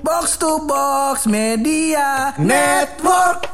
Box 0.00 0.36
to 0.36 0.60
Box 0.62 1.24
Media 1.24 2.32
Network. 2.36 3.46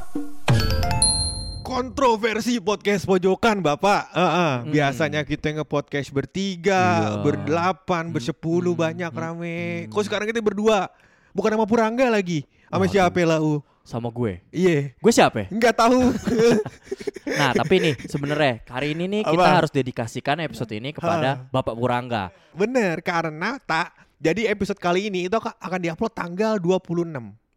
kontroversi 1.61 2.57
podcast 2.58 3.04
pojokan 3.04 3.58
bapak 3.61 4.08
Heeh, 4.11 4.52
biasanya 4.70 5.22
kita 5.22 5.50
nge-podcast 5.52 6.08
bertiga 6.08 6.82
Iya. 7.12 7.20
berdelapan 7.20 8.09
bersepuluh 8.09 8.72
banyak 8.72 9.11
rame 9.11 9.59
kok 9.86 10.02
sekarang 10.02 10.24
kita 10.24 10.40
berdua 10.40 10.88
bukan 11.30 11.52
sama 11.52 11.66
Purangga 11.66 12.06
lagi 12.09 12.46
sama 12.64 12.86
siapa 12.86 13.20
lah 13.22 13.38
u 13.38 13.60
sama 13.82 14.08
gue. 14.08 14.42
iya 14.50 14.94
Gue 14.96 15.12
siapa? 15.12 15.44
ya? 15.44 15.48
nggak 15.48 15.74
tahu 15.76 16.00
Nah, 17.26 17.50
tapi 17.52 17.82
nih 17.82 17.94
sebenarnya 18.06 18.62
hari 18.64 18.94
ini 18.94 19.04
nih 19.10 19.22
kita 19.26 19.42
Apa? 19.42 19.58
harus 19.60 19.72
dedikasikan 19.74 20.38
episode 20.40 20.70
ini 20.72 20.94
kepada 20.94 21.50
Bapak 21.50 21.74
Purangga. 21.74 22.30
bener 22.52 23.02
karena 23.02 23.58
tak 23.60 24.05
jadi 24.16 24.48
episode 24.50 24.80
kali 24.80 25.12
ini 25.12 25.28
itu 25.28 25.36
akan 25.36 25.78
diupload 25.78 26.12
tanggal 26.12 26.56
26 26.56 27.06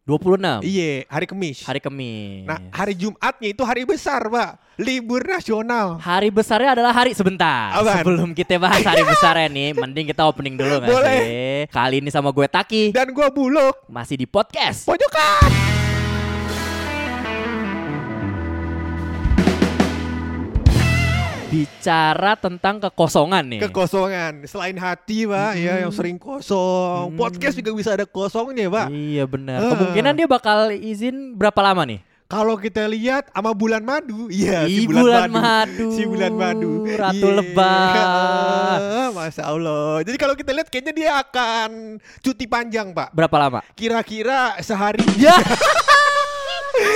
26 0.00 0.66
iya 0.66 1.06
hari 1.06 1.26
Kamis 1.28 1.62
hari 1.62 1.78
Kamis. 1.78 2.42
nah 2.42 2.58
hari 2.74 2.98
Jumatnya 2.98 3.48
itu 3.48 3.62
hari 3.62 3.86
besar 3.86 4.26
pak 4.26 4.58
libur 4.80 5.20
nasional 5.22 6.00
Hari 6.00 6.32
besarnya 6.32 6.72
adalah 6.72 6.96
hari 6.96 7.12
sebentar. 7.12 7.68
Apaan? 7.76 8.00
Sebelum 8.00 8.28
kita 8.32 8.56
bahas 8.56 8.80
hari 8.80 9.04
besarnya 9.12 9.52
nih, 9.52 9.76
mending 9.76 10.08
kita 10.08 10.24
opening 10.24 10.56
dulu 10.56 10.80
nggak 10.80 10.88
sih? 11.04 11.20
Kali 11.68 12.00
ini 12.00 12.08
sama 12.08 12.32
gue 12.32 12.48
Taki 12.48 12.88
dan 12.88 13.12
gua 13.12 13.28
buluk 13.28 13.76
masih 13.92 14.16
di 14.16 14.24
podcast. 14.24 14.88
pojokan 14.88 15.79
Bicara 21.50 22.32
tentang 22.34 22.78
kekosongan 22.80 23.42
nih. 23.44 23.60
kekosongan 23.60 24.46
selain 24.46 24.76
hati 24.76 25.26
pak 25.26 25.52
ya 25.54 25.82
yang 25.82 25.90
sering 25.90 26.14
kosong 26.14 27.12
podcast 27.14 27.52
juga 27.52 27.74
bisa 27.74 27.90
ada 27.90 28.06
kosongnya 28.06 28.66
pak 28.66 28.86
Iya 28.88 29.26
benar. 29.26 29.58
Ah. 29.60 29.70
Kemungkinan 29.70 30.14
dia 30.14 30.26
bakal 30.26 30.70
izin 30.70 31.34
berapa 31.34 31.58
lama 31.60 31.82
nih? 31.84 32.00
kalau 32.30 32.54
kita 32.54 32.86
lihat 32.86 33.26
sama 33.26 33.50
bulan 33.50 33.82
madu 33.82 34.30
iya 34.30 34.62
si 34.62 34.86
bulan 34.86 35.26
madu. 35.26 35.90
si 35.90 36.06
bulan 36.06 36.30
madu 36.30 36.86
Ratu 36.86 37.26
Iya. 37.26 37.36
lebah. 37.36 37.90
Masya 39.18 39.42
Allah 39.44 39.98
jadi 40.00 40.14
kalau 40.14 40.38
kita 40.38 40.54
lihat 40.54 40.70
kayaknya 40.70 40.94
dia 40.94 41.10
akan 41.18 41.98
cuti 42.22 42.46
panjang 42.46 42.94
pak 42.94 43.10
Berapa 43.10 43.34
lama? 43.36 43.60
kira-kira 43.74 44.54
sehari 44.62 45.02
Ya. 45.18 45.34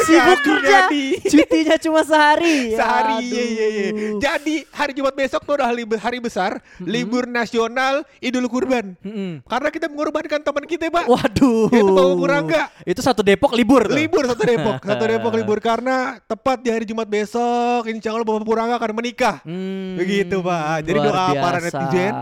Sibuk 0.02 0.22
Aduh, 0.34 0.44
kerja. 0.58 0.68
jadi. 0.84 1.04
Cutinya 1.24 1.77
cuma 1.78 2.00
sehari. 2.02 2.72
sehari 2.72 3.16
iya, 3.22 3.44
iya, 3.44 3.66
iya. 3.68 3.88
Jadi 4.16 4.64
hari 4.68 4.92
Jumat 4.92 5.14
besok 5.14 5.40
tuh 5.42 5.54
udah 5.54 5.66
hari, 5.66 5.82
hari 5.94 6.18
besar 6.18 6.50
libur 6.78 7.24
nasional 7.24 8.02
Idul 8.18 8.46
Kurban 8.46 8.96
Mm-mm. 8.98 9.40
karena 9.42 9.68
kita 9.68 9.86
mengorbankan 9.86 10.40
teman 10.40 10.64
kita 10.64 10.88
pak 10.88 11.05
Waduh. 11.05 11.68
Itu 11.68 11.84
Bapak 11.86 12.16
Purangga. 12.16 12.62
Itu 12.82 13.00
satu 13.00 13.20
Depok 13.20 13.52
libur 13.52 13.84
tuh. 13.84 13.94
Libur 13.94 14.24
satu 14.24 14.42
Depok, 14.42 14.78
satu 14.88 15.05
Depok 15.05 15.32
libur 15.34 15.58
karena 15.58 15.94
tepat 16.22 16.58
di 16.58 16.68
hari 16.68 16.84
Jumat 16.84 17.06
besok, 17.06 17.86
insya 17.86 18.10
Allah 18.10 18.22
Bapak 18.22 18.42
Purangga 18.42 18.77
akan 18.77 18.92
menikah. 18.94 19.40
Hmm, 19.42 19.96
Begitu, 19.96 20.38
Pak. 20.38 20.62
Jadi 20.82 20.98
doa 20.98 21.12
para 21.34 21.58
biasa. 21.58 21.66
netizen. 21.70 22.12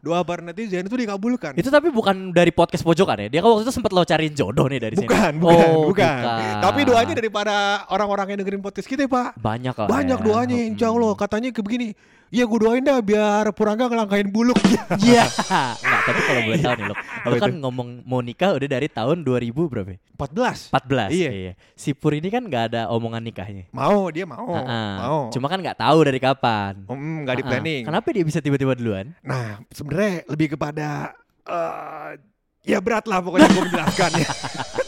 Doa 0.00 0.20
para 0.22 0.42
netizen 0.42 0.82
itu 0.82 0.96
dikabulkan. 0.96 1.52
Itu 1.54 1.68
tapi 1.68 1.88
bukan 1.88 2.30
dari 2.30 2.50
podcast 2.50 2.82
pojokan 2.82 3.16
ya. 3.18 3.28
Dia 3.28 3.40
kan 3.40 3.50
waktu 3.50 3.64
itu 3.64 3.72
sempat 3.72 3.90
lo 3.90 4.02
cariin 4.02 4.32
jodoh 4.32 4.66
nih 4.66 4.80
dari 4.80 4.94
sini. 4.94 5.04
bukan, 5.04 5.32
bukan, 5.38 5.68
Oh, 5.70 5.84
bukan. 5.86 6.22
Tapi 6.60 6.80
doanya 6.82 7.09
daripada 7.16 7.54
orang-orang 7.88 8.26
yang 8.34 8.38
dengerin 8.44 8.62
podcast 8.62 8.88
kita, 8.88 9.04
Pak. 9.06 9.38
banyak 9.38 9.74
lah. 9.74 9.88
Banyak 9.88 10.18
ya. 10.18 10.24
doanya, 10.24 10.58
insya 10.66 10.86
Allah. 10.92 11.12
Katanya 11.14 11.50
ke 11.50 11.60
begini, 11.60 11.94
ya 12.30 12.46
gue 12.46 12.58
doain 12.62 12.80
dah 12.80 13.02
biar 13.02 13.50
Purangga 13.52 13.90
ngelangkain 13.90 14.30
buluk. 14.30 14.56
Iya. 15.00 15.22
Enggak, 15.22 16.02
tapi 16.02 16.20
kalau 16.26 16.40
boleh 16.50 16.58
tahu 16.58 16.74
nih 16.74 16.86
lo. 16.90 16.94
Lo 17.30 17.34
kan 17.38 17.52
ngomong 17.62 17.88
mau 18.02 18.18
nikah 18.18 18.58
udah 18.58 18.68
dari 18.68 18.90
tahun 18.90 19.22
2000 19.22 19.54
berapa? 19.70 19.90
ya? 19.94 19.98
14. 20.18 20.74
14. 20.74 21.14
Iya. 21.14 21.52
Si 21.78 21.94
Pur 21.94 22.12
ini 22.18 22.26
kan 22.26 22.42
nggak 22.42 22.64
ada 22.74 22.82
omongan 22.90 23.22
nikahnya. 23.22 23.70
Mau, 23.70 24.10
dia 24.10 24.26
mau. 24.26 24.50
Ah-ah. 24.50 24.94
Mau. 24.98 25.20
Cuma 25.30 25.46
kan 25.46 25.62
nggak 25.62 25.78
tahu 25.78 25.98
dari 26.02 26.18
kapan. 26.18 26.84
Hmm, 26.90 27.22
nggak 27.22 27.36
di 27.38 27.44
planning. 27.46 27.82
Kenapa 27.86 28.08
dia 28.10 28.24
bisa 28.26 28.42
tiba-tiba 28.42 28.74
duluan? 28.74 29.14
Nah, 29.22 29.62
sebenarnya 29.70 30.26
lebih 30.26 30.58
kepada 30.58 31.14
eh 31.46 32.18
ya 32.66 32.78
berat 32.82 33.08
lah 33.08 33.22
pokoknya 33.24 33.48
gue 33.48 33.62
menjelaskannya. 33.70 34.26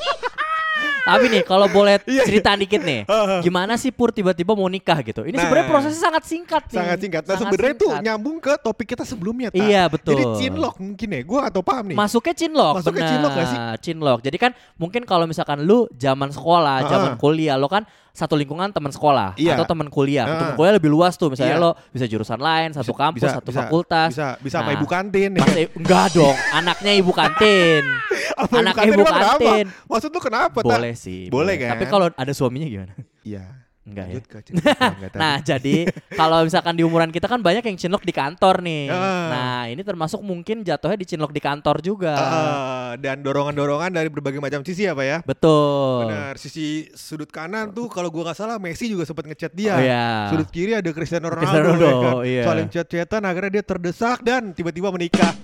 Tapi 1.13 1.27
nih 1.29 1.43
kalau 1.43 1.67
boleh 1.67 2.01
Iya, 2.03 2.09
iya. 2.09 2.23
cerita 2.25 2.51
dikit 2.53 2.81
nih, 2.81 3.05
gimana 3.47 3.75
sih 3.75 3.89
Pur 3.89 4.09
tiba-tiba 4.09 4.53
mau 4.53 4.67
nikah 4.67 4.99
gitu? 5.01 5.23
Ini 5.23 5.33
Nah. 5.33 5.43
sebenarnya 5.43 5.67
prosesnya 5.67 6.01
sangat 6.01 6.23
singkat 6.25 6.63
nih. 6.67 6.79
Sangat 6.79 6.99
singkat. 6.99 7.23
Nah 7.23 7.37
sebenarnya 7.37 7.75
itu 7.75 7.89
nyambung 8.01 8.37
ke 8.39 8.53
topik 8.59 8.87
kita 8.89 9.05
sebelumnya. 9.05 9.49
Tak? 9.49 9.59
Iya, 9.59 9.83
betul. 9.87 10.13
Jadi 10.13 10.25
cinlok 10.39 10.75
mungkin 10.79 11.09
ya. 11.09 11.21
Gue 11.23 11.41
atau 11.41 11.61
paham 11.61 11.85
nih. 11.89 11.97
Masuknya 11.97 12.35
cinlok, 12.35 12.75
Masuknya 12.79 13.05
cinlok 13.07 13.33
gak 13.33 13.47
sih? 13.47 13.59
Cinlok. 13.83 14.19
Jadi 14.21 14.37
kan 14.37 14.51
mungkin 14.75 15.03
kalau 15.03 15.25
misalkan 15.25 15.61
lu 15.61 15.85
zaman 15.95 16.29
sekolah, 16.29 16.77
Ah. 16.81 16.89
zaman 16.89 17.13
kuliah, 17.17 17.55
lo 17.55 17.67
kan 17.67 17.85
satu 18.13 18.37
lingkungan 18.37 18.69
teman 18.71 18.93
sekolah 18.93 19.33
Iya. 19.41 19.57
atau 19.57 19.65
teman 19.65 19.89
kuliah. 19.89 20.29
Ah. 20.29 20.37
Teman 20.37 20.53
kuliah 20.55 20.73
lebih 20.77 20.93
luas 20.93 21.17
tuh. 21.17 21.33
Misalnya 21.33 21.57
Iya. 21.57 21.65
lo 21.65 21.71
bisa 21.89 22.05
jurusan 22.05 22.37
lain, 22.37 22.77
satu 22.77 22.93
kampus, 22.93 23.25
satu 23.25 23.51
fakultas. 23.51 24.13
Bisa, 24.13 24.37
bisa 24.39 24.57
sama 24.61 24.71
Nah, 24.73 24.77
ibu 24.77 24.87
kantin. 24.87 25.31
ya. 25.33 25.41
Masa, 25.41 25.61
enggak 25.73 26.07
dong, 26.13 26.37
anaknya 26.53 26.93
ibu 26.93 27.13
kantin. 27.13 27.83
Apa 28.43 28.57
kantin 28.61 28.93
ibu 28.93 29.05
kenapa? 29.05 29.25
kantin. 29.41 29.67
Maksud 29.89 30.11
lu 30.13 30.21
kenapa? 30.21 30.59
Tak? 30.61 30.69
Boleh 30.69 30.93
sih. 30.93 31.33
Boleh 31.33 31.55
kan? 31.57 31.73
Tapi 31.77 31.85
kalau 31.89 32.07
ada 32.13 32.33
suaminya 32.37 32.69
gimana? 32.69 32.93
Iya. 33.25 33.62
Enggak 33.83 34.07
ya. 34.07 34.15
Lanjut 34.15 34.27
ke 34.31 34.37
Purangga 34.63 35.09
tadi. 35.11 35.19
Nah, 35.19 35.37
jadi 35.43 35.77
kalau 36.15 36.39
misalkan 36.47 36.75
di 36.79 36.87
umuran 36.87 37.11
kita 37.11 37.27
kan 37.27 37.43
banyak 37.43 37.67
yang 37.67 37.75
cinlok 37.75 38.07
di 38.07 38.15
kantor 38.15 38.63
nih. 38.63 38.87
Ah. 38.87 39.27
Nah, 39.27 39.63
ini 39.67 39.83
termasuk 39.83 40.23
mungkin 40.23 40.63
jatuhnya 40.63 40.95
di 40.95 41.03
cinlok 41.03 41.35
di 41.35 41.43
kantor 41.43 41.83
juga. 41.83 42.15
Eh, 42.15 42.91
dan 43.03 43.27
dorongan-dorongan 43.27 43.91
dari 43.91 44.07
berbagai 44.07 44.39
macam 44.39 44.63
sisi 44.63 44.87
ya 44.87 44.95
Pak 44.95 45.03
ya. 45.03 45.19
Betul. 45.27 46.07
Benar, 46.07 46.39
sisi 46.39 46.87
sudut 46.95 47.27
kanan 47.27 47.75
tuh 47.75 47.91
kalau 47.91 48.07
gua 48.07 48.31
nggak 48.31 48.39
salah 48.39 48.63
Messi 48.63 48.87
juga 48.87 49.03
sempat 49.03 49.27
ngechat 49.27 49.51
dia. 49.51 49.75
Oh, 49.75 49.83
iya. 49.83 50.07
Sudut 50.31 50.47
kiri 50.55 50.79
ada 50.79 50.91
Cristiano 50.95 51.27
Ronaldo, 51.27 51.43
Cristiano 51.43 51.69
Ronaldo, 51.75 51.91
ya 51.91 51.99
kan? 51.99 52.15
iya. 52.23 52.43
Saling 52.47 52.69
chat-chatan 52.71 53.23
akhirnya 53.27 53.51
dia 53.51 53.65
terdesak 53.67 54.19
dan 54.23 54.55
tiba-tiba 54.55 54.95
menikah. 54.95 55.35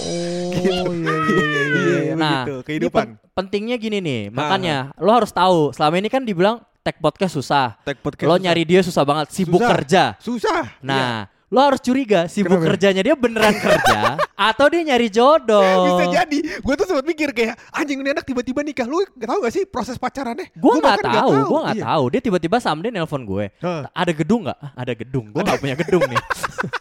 Oh, 0.00 0.54
Gitu. 0.54 0.70
iya, 0.70 0.82
iya, 0.86 1.14
iya, 1.26 1.62
iya, 1.66 1.98
iya. 2.06 2.14
Nah, 2.14 2.44
begitu, 2.46 2.56
kehidupan. 2.66 2.94
pen- 3.02 3.16
pentingnya 3.34 3.76
gini 3.82 3.98
nih, 3.98 4.20
makanya 4.30 4.94
lo 4.98 5.10
harus 5.10 5.34
tahu. 5.34 5.74
Selama 5.74 5.98
ini 5.98 6.06
kan 6.06 6.22
dibilang 6.22 6.62
tag 6.80 6.96
podcast 6.96 7.36
susah. 7.36 7.76
Tag 7.80 8.00
podcast 8.00 8.24
lo 8.24 8.34
susah. 8.34 8.44
nyari 8.44 8.62
dia 8.64 8.80
susah 8.80 9.04
banget, 9.04 9.26
sibuk 9.30 9.60
Susah. 9.60 9.70
kerja. 9.70 10.02
Susah. 10.16 10.60
Iya. 10.74 10.80
Nah, 10.82 11.12
lo 11.50 11.60
harus 11.60 11.80
curiga 11.80 12.24
sibuk 12.24 12.56
Kenapa? 12.56 12.66
kerjanya 12.72 13.02
dia 13.02 13.12
beneran 13.12 13.52
kerja 13.52 14.16
atau 14.48 14.66
dia 14.66 14.80
nyari 14.82 15.08
jodoh. 15.08 15.84
Bisa 15.84 16.04
jadi. 16.10 16.38
Gue 16.58 16.74
tuh 16.74 16.86
sempat 16.86 17.04
mikir 17.04 17.28
kayak 17.30 17.58
anjing 17.70 18.00
ini 18.00 18.10
anak 18.10 18.24
tiba-tiba 18.24 18.64
nikah. 18.64 18.88
Lu 18.88 19.04
gak 19.12 19.28
tahu 19.28 19.38
gak 19.44 19.52
sih 19.52 19.62
proses 19.66 20.00
pacarannya? 20.00 20.48
Gue 20.56 20.80
bahkan 20.80 21.10
tahu, 21.10 21.30
gue 21.44 21.60
nggak 21.60 21.76
Iya. 21.76 21.84
tahu. 21.84 22.04
Dia 22.08 22.20
tiba-tiba 22.22 22.56
someday 22.58 22.90
nelpon 22.90 23.22
gue. 23.22 23.44
Hah. 23.60 23.84
Ada 23.92 24.12
gedung 24.14 24.48
nggak? 24.48 24.58
Ah, 24.58 24.72
Ada 24.78 24.92
gedung. 24.96 25.26
Gue 25.30 25.42
nggak 25.44 25.60
punya 25.66 25.76
gedung 25.76 26.02
nih. 26.08 26.20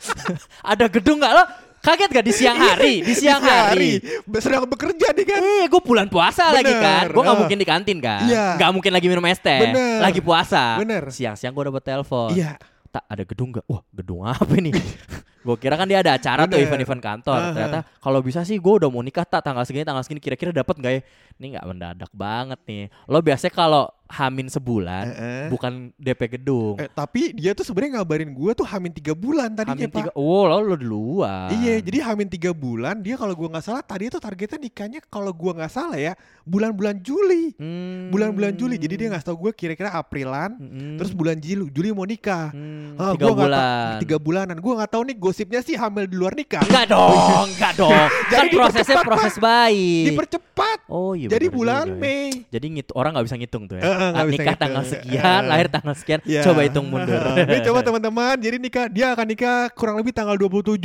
ada 0.71 0.85
gedung 0.87 1.17
nggak 1.19 1.33
lo? 1.33 1.43
Kaget 1.89 2.09
gak 2.13 2.25
di 2.29 2.33
siang 2.37 2.57
hari? 2.61 2.93
Di 3.01 3.13
siang 3.17 3.41
hari. 3.41 3.97
Sedang 4.37 4.69
bekerja 4.69 5.09
nih 5.09 5.25
kan. 5.25 5.41
Eh, 5.41 5.65
gue 5.65 5.81
bulan 5.81 6.05
puasa 6.05 6.53
lagi 6.53 6.69
kan. 6.69 7.09
Bener, 7.09 7.17
Gue 7.17 7.23
ah. 7.25 7.33
mungkin 7.33 7.57
di 7.57 7.65
kantin 7.65 7.97
kan. 7.97 8.29
Iya. 8.29 8.61
Nggak 8.61 8.69
mungkin 8.77 8.91
lagi 8.93 9.07
minum 9.09 9.25
es 9.25 9.41
teh. 9.41 9.57
Bener. 9.57 9.97
Lagi 9.97 10.21
puasa. 10.21 10.77
Bener. 10.77 11.09
Siang-siang 11.09 11.49
gue 11.49 11.63
dapet 11.65 11.81
telepon. 11.81 12.29
Iya. 12.37 12.61
Tak 12.93 13.09
ada 13.09 13.23
gedung 13.25 13.49
nggak? 13.49 13.65
Wah, 13.65 13.81
gedung 13.89 14.21
apa 14.21 14.53
ini? 14.61 14.69
gue 15.49 15.55
kira 15.57 15.79
kan 15.79 15.89
dia 15.89 16.05
ada 16.05 16.13
acara 16.13 16.45
tuh 16.45 16.61
Bener. 16.61 16.69
event-event 16.69 17.01
kantor. 17.01 17.39
Ah, 17.41 17.49
Ternyata 17.57 17.79
kalau 17.97 18.19
bisa 18.21 18.45
sih 18.45 18.61
gue 18.61 18.73
udah 18.85 18.89
mau 18.93 19.01
nikah 19.01 19.25
tak 19.25 19.41
tanggal 19.41 19.65
segini 19.65 19.81
tanggal 19.81 20.05
segini 20.05 20.21
kira-kira 20.21 20.53
dapat 20.53 20.77
nggak 20.77 20.93
ya? 20.93 21.01
Ini 21.41 21.45
nggak 21.57 21.65
mendadak 21.65 22.11
banget 22.13 22.59
nih. 22.69 22.93
Lo 23.09 23.17
biasanya 23.25 23.53
kalau 23.57 23.89
hamin 24.09 24.49
sebulan 24.49 25.05
Eh, 25.05 25.13
eh. 25.13 25.45
bukan 25.47 25.93
DP 25.95 26.21
gedung. 26.35 26.75
Eh, 26.75 26.89
tapi 26.89 27.29
dia 27.31 27.53
tuh 27.53 27.61
sebenarnya 27.61 27.97
ngabarin 27.97 28.29
gue 28.29 28.51
tuh 28.51 28.65
hamin 28.65 28.89
tiga 28.89 29.13
bulan 29.13 29.53
tadinya 29.53 29.77
hamin 29.79 29.93
tiga. 29.93 30.09
Oh, 30.13 30.43
lo 30.43 30.59
lo 30.59 30.73
duluan. 30.73 31.49
Iya, 31.51 31.77
jadi 31.79 32.01
hamin 32.03 32.25
tiga 32.25 32.49
bulan 32.49 32.99
dia 32.99 33.13
kalau 33.13 33.31
gua 33.31 33.49
nggak 33.51 33.63
salah 33.63 33.79
tadi 33.79 34.07
tuh 34.07 34.17
targetnya 34.17 34.57
nikahnya 34.57 34.99
kalau 35.03 35.29
gua 35.29 35.53
nggak 35.55 35.69
salah 35.69 35.93
ya 35.95 36.17
bulan-bulan 36.41 36.97
Juli, 36.99 37.53
Hmm. 37.55 38.09
bulan-bulan 38.09 38.53
Juli. 38.53 38.75
Jadi 38.75 38.95
dia 38.95 39.07
nggak 39.07 39.21
tahu 39.23 39.37
gue 39.39 39.51
kira-kira 39.53 39.93
Aprilan, 39.93 40.57
Mm-mm. 40.57 40.97
terus 40.97 41.13
bulan 41.13 41.37
Juli, 41.37 41.69
Juli 41.69 41.89
mau 41.91 42.03
nikah. 42.03 42.49
Hmm, 42.49 42.97
Ah, 42.97 43.13
tiga 43.13 43.25
gua 43.27 43.35
bulan. 43.39 43.89
tiga 44.01 44.17
bulanan. 44.17 44.57
Gue 44.57 44.73
nggak 44.73 44.89
tahu 44.89 45.03
nih 45.05 45.15
gosipnya 45.15 45.61
sih 45.61 45.77
hamil 45.77 46.03
di 46.03 46.17
luar 46.17 46.33
nikah. 46.33 46.65
Enggak 46.65 46.85
dong, 46.95 47.45
enggak 47.47 47.73
dong. 47.75 47.93
kan 48.25 48.41
Jadi 48.41 48.47
prosesnya 48.51 48.81
dipercepat, 48.97 49.05
proses 49.05 49.35
baik. 49.37 50.05
Dipercepat. 50.09 50.77
Oh 50.89 51.13
iya. 51.13 51.29
jadi 51.29 51.45
bulan 51.47 51.85
juga 51.85 51.93
ya. 51.93 52.01
Mei. 52.01 52.29
Jadi 52.49 52.65
ngit 52.71 52.87
orang 52.91 53.11
nggak 53.13 53.25
bisa 53.25 53.37
ngitung 53.37 53.63
tuh 53.65 53.77
ya. 53.77 53.83
Eh, 53.85 53.97
Ah, 53.99 54.23
bisa 54.23 54.39
nikah 54.39 54.45
ngitung. 54.55 54.61
tanggal 54.63 54.83
sekian, 54.87 55.41
lahir 55.45 55.67
tanggal 55.67 55.95
sekian. 55.95 56.19
Ya. 56.23 56.41
Coba 56.41 56.59
hitung 56.63 56.87
mundur. 56.87 57.19
Ini 57.51 57.59
coba 57.67 57.79
teman-teman, 57.83 58.35
jadi 58.39 58.57
nikah 58.57 58.85
dia 58.87 59.11
akan 59.11 59.25
nikah 59.27 59.57
kurang 59.75 59.99
lebih 59.99 60.15
tanggal 60.15 60.39
27. 60.39 60.79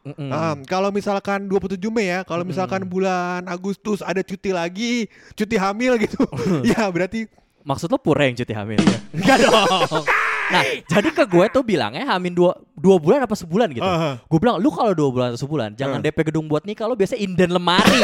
Mm-mm. 0.00 0.30
Ah, 0.32 0.56
kalau 0.64 0.88
misalkan 0.88 1.44
27 1.44 1.76
Mei 1.92 2.08
ya, 2.08 2.24
kalau 2.24 2.40
misalkan 2.40 2.88
bulan 2.88 3.44
Agustus 3.44 4.00
ada 4.00 4.24
cuti 4.24 4.48
lagi, 4.48 5.10
cuti 5.34 5.56
hamil 5.60 6.00
gitu. 6.00 6.22
ya, 6.70 6.88
berarti 6.88 7.28
Maksud 7.60 7.92
lo 7.92 8.00
pura 8.00 8.24
yang 8.24 8.32
cuti 8.32 8.56
hamil? 8.56 8.80
Iya. 8.88 8.96
Enggak 9.12 9.36
dong. 9.44 10.04
Nah, 10.50 10.62
jadi 10.88 11.08
ke 11.12 11.24
gue 11.28 11.46
tuh 11.52 11.62
bilangnya 11.62 12.08
hamin 12.08 12.32
dua, 12.32 12.56
dua 12.72 12.96
bulan 12.96 13.22
apa 13.22 13.36
sebulan 13.36 13.68
gitu. 13.70 13.84
Aha. 13.84 14.18
Gue 14.24 14.38
bilang, 14.40 14.56
lu 14.58 14.72
kalau 14.72 14.96
dua 14.96 15.08
bulan 15.12 15.26
atau 15.30 15.44
sebulan, 15.44 15.76
jangan 15.76 16.00
Ah. 16.00 16.04
DP 16.08 16.32
gedung 16.32 16.48
buat 16.48 16.64
nikah, 16.64 16.88
lo 16.88 16.96
biasa 16.96 17.14
inden 17.14 17.52
lemari. 17.52 18.00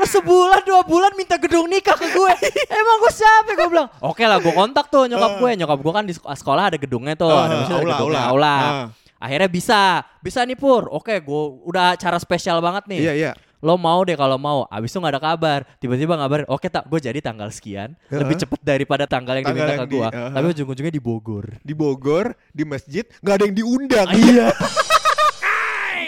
Sebulan 0.00 0.62
dua 0.62 0.82
bulan 0.82 1.12
minta 1.14 1.34
gedung 1.36 1.66
nikah 1.66 1.94
ke 1.94 2.06
gue. 2.08 2.32
Emang 2.70 2.96
gue 3.00 3.10
siapa? 3.10 3.50
Gue 3.50 3.68
bilang, 3.68 3.88
oke 3.98 4.20
lah 4.20 4.38
gue 4.38 4.52
kontak 4.52 4.86
tuh 4.86 5.06
nyokap 5.06 5.32
gue. 5.36 5.50
Nyokap 5.56 5.78
gue 5.78 5.92
kan 5.92 6.04
di 6.04 6.14
sek- 6.14 6.28
sekolah 6.36 6.64
ada 6.68 6.76
gedungnya 6.76 7.14
tuh. 7.14 7.28
Ah, 7.28 7.44
ada, 7.44 7.56
aula, 7.66 7.94
gedungnya, 7.96 7.98
aula. 7.98 8.20
aula. 8.28 8.54
Ah. 8.54 8.86
Akhirnya 9.18 9.48
bisa, 9.48 9.80
bisa 10.18 10.42
nih 10.42 10.54
Pur. 10.54 10.86
Oke, 10.88 11.18
gue 11.18 11.42
udah 11.64 11.94
cara 11.94 12.16
spesial 12.16 12.58
banget 12.58 12.86
nih. 12.86 13.00
Iya 13.00 13.14
iya. 13.14 13.32
Lo 13.58 13.74
mau 13.74 14.06
deh 14.06 14.14
kalau 14.14 14.38
mau. 14.38 14.70
Abis 14.70 14.94
itu 14.94 15.02
gak 15.02 15.18
ada 15.18 15.22
kabar. 15.24 15.66
Tiba-tiba 15.78 16.14
ngabarin, 16.14 16.46
oke 16.46 16.70
tak, 16.70 16.86
gue 16.86 17.00
jadi 17.02 17.18
tanggal 17.18 17.50
sekian. 17.50 17.98
Heeh. 18.06 18.22
Lebih 18.22 18.38
cepet 18.38 18.60
daripada 18.62 19.10
tanggal 19.10 19.34
yang 19.34 19.50
Tanggal 19.50 19.66
diminta 19.66 19.74
yang 19.74 19.82
ke 19.82 19.90
gue. 19.90 20.06
di- 20.06 20.14
heeh. 20.14 20.30
Tapi 20.30 20.46
ujung-ujungnya 20.54 20.94
di 20.94 21.02
Bogor. 21.02 21.46
Di 21.58 21.74
Bogor, 21.74 22.26
di 22.54 22.62
masjid, 22.62 23.02
nggak 23.18 23.34
ada 23.34 23.44
yang 23.50 23.56
diundang. 23.58 24.08
Iya. 24.14 24.48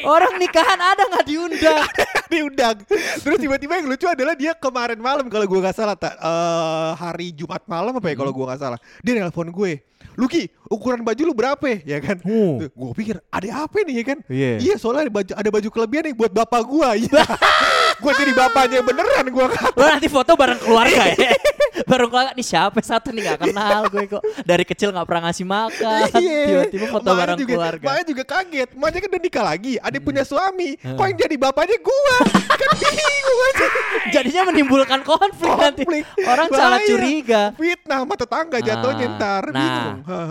Orang 0.04 0.34
nikahan 0.40 0.80
ada 0.80 1.02
nggak 1.08 1.26
diundang? 1.26 1.84
diundang. 2.32 2.76
Terus 3.20 3.38
tiba-tiba 3.40 3.80
yang 3.80 3.88
lucu 3.88 4.06
adalah 4.08 4.34
dia 4.38 4.52
kemarin 4.56 4.98
malam 5.00 5.26
kalau 5.28 5.44
gue 5.44 5.60
nggak 5.60 5.76
salah 5.76 5.96
tak 5.96 6.16
eh, 6.16 6.90
hari 6.96 7.34
Jumat 7.34 7.64
malam 7.68 7.96
apa 7.96 8.06
ya 8.08 8.16
kalau 8.16 8.32
gue 8.32 8.44
nggak 8.44 8.60
salah. 8.60 8.78
Dia 9.04 9.20
nelpon 9.20 9.50
gue. 9.52 9.84
Luki, 10.18 10.50
ukuran 10.68 11.00
baju 11.06 11.22
lu 11.22 11.34
berapa 11.36 11.80
ya 11.86 11.98
kan? 12.02 12.18
Hmm. 12.20 12.60
Gue 12.60 12.90
pikir 12.96 13.22
ada 13.30 13.68
apa 13.68 13.78
nih 13.86 13.94
ya 14.02 14.04
kan? 14.04 14.18
Iya. 14.26 14.52
Iya 14.58 14.74
soalnya 14.76 15.08
ada 15.08 15.12
baju, 15.12 15.32
ada 15.32 15.50
baju 15.52 15.68
kelebihan 15.70 16.04
nih 16.10 16.14
buat 16.16 16.32
bapak 16.34 16.62
gue. 16.66 16.88
Iya. 17.08 17.22
gue 18.02 18.12
jadi 18.16 18.32
bapaknya 18.34 18.80
beneran 18.84 19.26
gue. 19.28 19.46
Lo 19.76 19.84
nanti 19.86 20.08
foto 20.08 20.34
bareng 20.34 20.60
keluarga 20.60 21.04
ya. 21.14 21.30
bareng 21.86 22.08
keluarga 22.08 22.32
nih 22.32 22.46
siapa 22.46 22.78
satu 22.80 23.08
nih 23.10 23.22
gak 23.28 23.38
kenal 23.46 23.82
gue 23.88 24.04
kok. 24.08 24.22
Dari 24.42 24.64
kecil 24.64 24.90
gak 24.90 25.06
pernah 25.06 25.22
ngasih 25.30 25.46
makan. 25.46 26.08
Iya. 26.20 26.68
Tiba-tiba 26.68 26.86
foto 26.90 27.10
bareng 27.10 27.38
juga, 27.38 27.52
keluarga. 27.56 27.84
Makanya 27.86 28.06
juga 28.06 28.24
kaget. 28.24 28.68
Makanya 28.76 28.98
kan 29.00 29.08
udah 29.08 29.22
nikah 29.22 29.44
lagi. 29.44 29.72
Adik 29.80 30.02
punya 30.04 30.22
suami. 30.22 30.76
Hmm. 30.80 30.96
Kok 30.96 31.04
yang 31.08 31.18
jadi 31.18 31.36
bapaknya 31.36 31.78
gue? 31.80 32.14
kan 32.50 32.68
bingung 32.80 33.40
aja. 33.40 33.66
Jadinya 34.10 34.42
menimbulkan 34.52 35.00
konflik, 35.02 35.52
nanti. 35.56 35.82
Konflik. 35.84 36.04
Orang 36.24 36.48
salah 36.50 36.78
Bahaya. 36.80 36.88
curiga. 36.88 37.42
Fitnah 37.56 37.98
sama 38.04 38.14
tetangga 38.16 38.58
jatuhnya 38.60 39.06
Ah, 39.06 39.16
ntar. 39.16 39.44
Nah, 39.50 39.86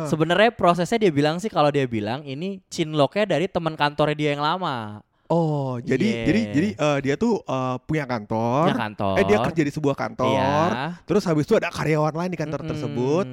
sebenarnya 0.08 0.50
prosesnya 0.54 1.00
dia 1.02 1.12
bilang 1.12 1.42
sih 1.42 1.50
kalau 1.50 1.70
dia 1.70 1.86
bilang 1.86 2.22
ini 2.24 2.62
chinlocknya 2.70 3.26
dari 3.26 3.46
teman 3.50 3.74
kantornya 3.74 4.16
dia 4.16 4.30
yang 4.38 4.44
lama. 4.44 5.02
Oh, 5.30 5.78
jadi 5.78 6.02
Iya. 6.02 6.24
jadi 6.26 6.42
jadi 6.50 6.70
eh, 6.74 6.98
dia 7.06 7.16
tuh 7.16 7.38
eh, 7.40 7.76
punya 7.86 8.04
kantor. 8.04 8.66
Punya 8.66 8.82
kantor. 8.82 9.14
Eh 9.16 9.24
dia 9.24 9.38
kerja 9.40 9.62
di 9.62 9.72
sebuah 9.72 9.96
kantor. 9.96 10.34
Iya. 10.74 10.98
Terus 11.06 11.24
habis 11.24 11.46
itu 11.46 11.54
ada 11.54 11.70
karyawan 11.70 12.14
lain 12.18 12.32
di 12.34 12.40
kantor 12.40 12.62
Mm-mm. 12.62 12.72
tersebut. 12.74 13.26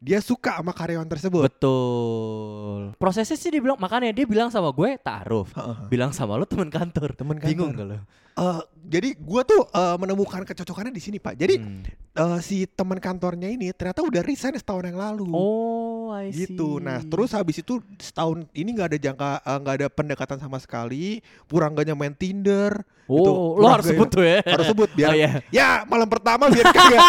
Dia 0.00 0.22
suka 0.22 0.56
sama 0.56 0.72
karyawan 0.72 1.04
tersebut. 1.04 1.44
Betul. 1.44 2.94
Prosesnya 2.96 3.34
sih 3.34 3.50
dia 3.50 3.60
bilang 3.60 3.76
makanya 3.76 4.14
dia 4.14 4.24
bilang 4.24 4.48
sama 4.48 4.70
gue 4.70 4.96
taaruf. 4.96 5.50
Heeh. 5.52 5.76
Bilang 5.90 6.14
sama 6.14 6.38
lo 6.38 6.46
teman 6.46 6.70
kantor. 6.70 7.12
Temen 7.12 7.36
Bingung 7.36 7.74
kantor. 7.74 7.84
gak 7.84 7.86
lo? 7.92 7.98
Eh, 8.32 8.60
jadi 8.82 9.12
gua 9.16 9.42
tuh 9.42 9.66
eh, 9.66 9.96
menemukan 9.96 10.42
kecocokannya 10.42 10.90
di 10.90 10.98
sini, 10.98 11.16
Pak. 11.16 11.34
Jadi 11.34 11.54
Hmm. 11.56 11.82
eh, 12.10 12.38
si 12.40 12.64
teman 12.64 12.96
kantornya 12.96 13.46
ini 13.46 13.68
ternyata 13.70 14.00
udah 14.00 14.20
resign 14.20 14.54
setahun 14.54 14.86
yang 14.86 14.96
lalu. 14.96 15.28
Oh, 15.30 16.08
I 16.10 16.30
see. 16.30 16.48
gitu. 16.48 16.78
Nah, 16.78 16.98
terus 17.00 17.30
habis 17.30 17.58
itu 17.58 17.78
setahun 17.96 18.48
ini 18.50 18.70
nggak 18.72 18.88
ada 18.90 18.98
jangka 18.98 19.30
nggak 19.44 19.74
ada 19.76 19.86
pendekatan 19.88 20.38
sama 20.38 20.56
sekali. 20.56 21.20
Purangganya 21.44 21.92
main 21.92 22.12
Tinder. 22.12 22.80
Oh, 23.04 23.18
gitu. 23.18 23.32
lo 23.58 23.66
harus 23.66 23.86
sebut 23.86 24.06
tuh 24.08 24.22
ya. 24.22 24.38
Harus 24.40 24.66
sebut 24.66 24.86
biar 24.94 25.10
Oh, 25.10 25.16
iya. 25.16 25.30
ya 25.50 25.68
malam 25.82 26.06
pertama 26.06 26.46
biar 26.46 26.62
kagak 26.70 27.02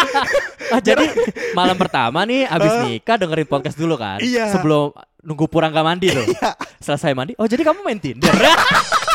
Ah, 0.68 0.80
jadi 0.80 1.06
malam 1.52 1.78
pertama 1.78 2.24
nih 2.24 2.42
abis 2.44 2.72
nikah 2.82 3.16
dengerin 3.16 3.46
podcast 3.46 3.78
dulu 3.78 3.94
kan? 3.94 4.18
Iya. 4.18 4.50
Sebelum 4.50 4.90
nunggu 5.22 5.46
Purangga 5.46 5.80
mandi 5.80 6.10
tuh. 6.10 6.26
Selesai 6.84 7.14
mandi. 7.14 7.38
Oh, 7.38 7.46
jadi 7.46 7.62
kamu 7.62 7.80
main 7.80 7.96
Tinder. 7.96 8.34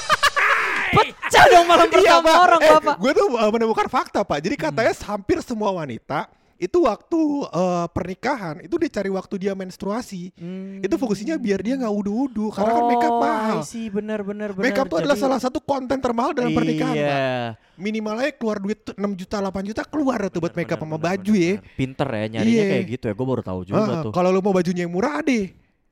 Pecah 1.27 1.45
dong 1.51 1.65
malam 1.67 1.87
Iya, 1.91 1.93
pertama 1.93 2.23
Pak. 2.25 2.37
orang 2.39 2.59
Eh, 2.59 2.71
Bapak. 2.71 2.95
Gue 2.97 3.11
tuh 3.11 3.27
uh, 3.29 3.51
menemukan 3.51 3.87
fakta, 3.87 4.19
Pak. 4.23 4.39
Jadi 4.39 4.55
katanya 4.55 4.93
hampir 5.03 5.37
semua 5.43 5.69
wanita 5.71 6.31
itu 6.57 6.89
waktu 6.89 7.21
uh, 7.53 7.85
pernikahan 7.85 8.65
itu 8.65 8.81
dia 8.81 8.89
cari 8.89 9.13
waktu 9.13 9.35
dia 9.37 9.53
menstruasi. 9.53 10.33
Hmm. 10.33 10.81
Itu 10.81 10.97
fungsinya 10.97 11.37
biar 11.37 11.61
dia 11.61 11.77
nggak 11.77 11.93
udu-udu 11.93 12.49
karena 12.49 12.71
kan 12.73 12.83
makeup 12.89 13.13
Oh, 13.13 13.21
mahal. 13.21 13.59
Bener 13.61 14.19
bener 14.25 14.49
bener. 14.57 14.65
Makeup 14.65 14.89
tuh 14.89 14.97
adalah 14.97 15.13
salah 15.13 15.37
satu 15.37 15.61
konten 15.61 16.01
termahal 16.01 16.33
dalam 16.33 16.57
pernikahan, 16.57 16.97
iya. 16.97 17.13
Pak. 17.13 17.77
Minimalnya 17.77 18.33
keluar 18.33 18.57
duit 18.57 18.81
tuh 18.81 18.97
6 18.97 19.05
juta, 19.13 19.37
8 19.37 19.69
juta 19.69 19.85
keluar 19.85 20.17
tuh 20.33 20.41
buat 20.41 20.57
makeup 20.57 20.81
sama 20.81 20.97
Bener, 20.97 21.05
baju 21.13 21.29
bener, 21.29 21.45
ya. 21.45 21.53
bener. 21.61 21.75
Pinter 21.77 22.07
ya 22.09 22.25
nyarinya 22.25 22.49
Iya. 22.57 22.65
kayak 22.73 22.85
gitu 22.89 23.05
ya. 23.05 23.13
Gue 23.13 23.27
baru 23.29 23.43
tahu 23.45 23.59
juga 23.61 23.77
Ah, 23.85 24.01
tuh. 24.01 24.11
Kalau 24.17 24.29
lu 24.33 24.41
mau 24.41 24.53
bajunya 24.57 24.81
yang 24.89 24.93
murah 24.97 25.21
ada. 25.21 25.39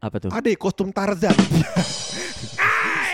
Apa 0.01 0.15
tuh? 0.17 0.29
Ada 0.33 0.49
kostum 0.57 0.89
Tarzan. 0.89 1.37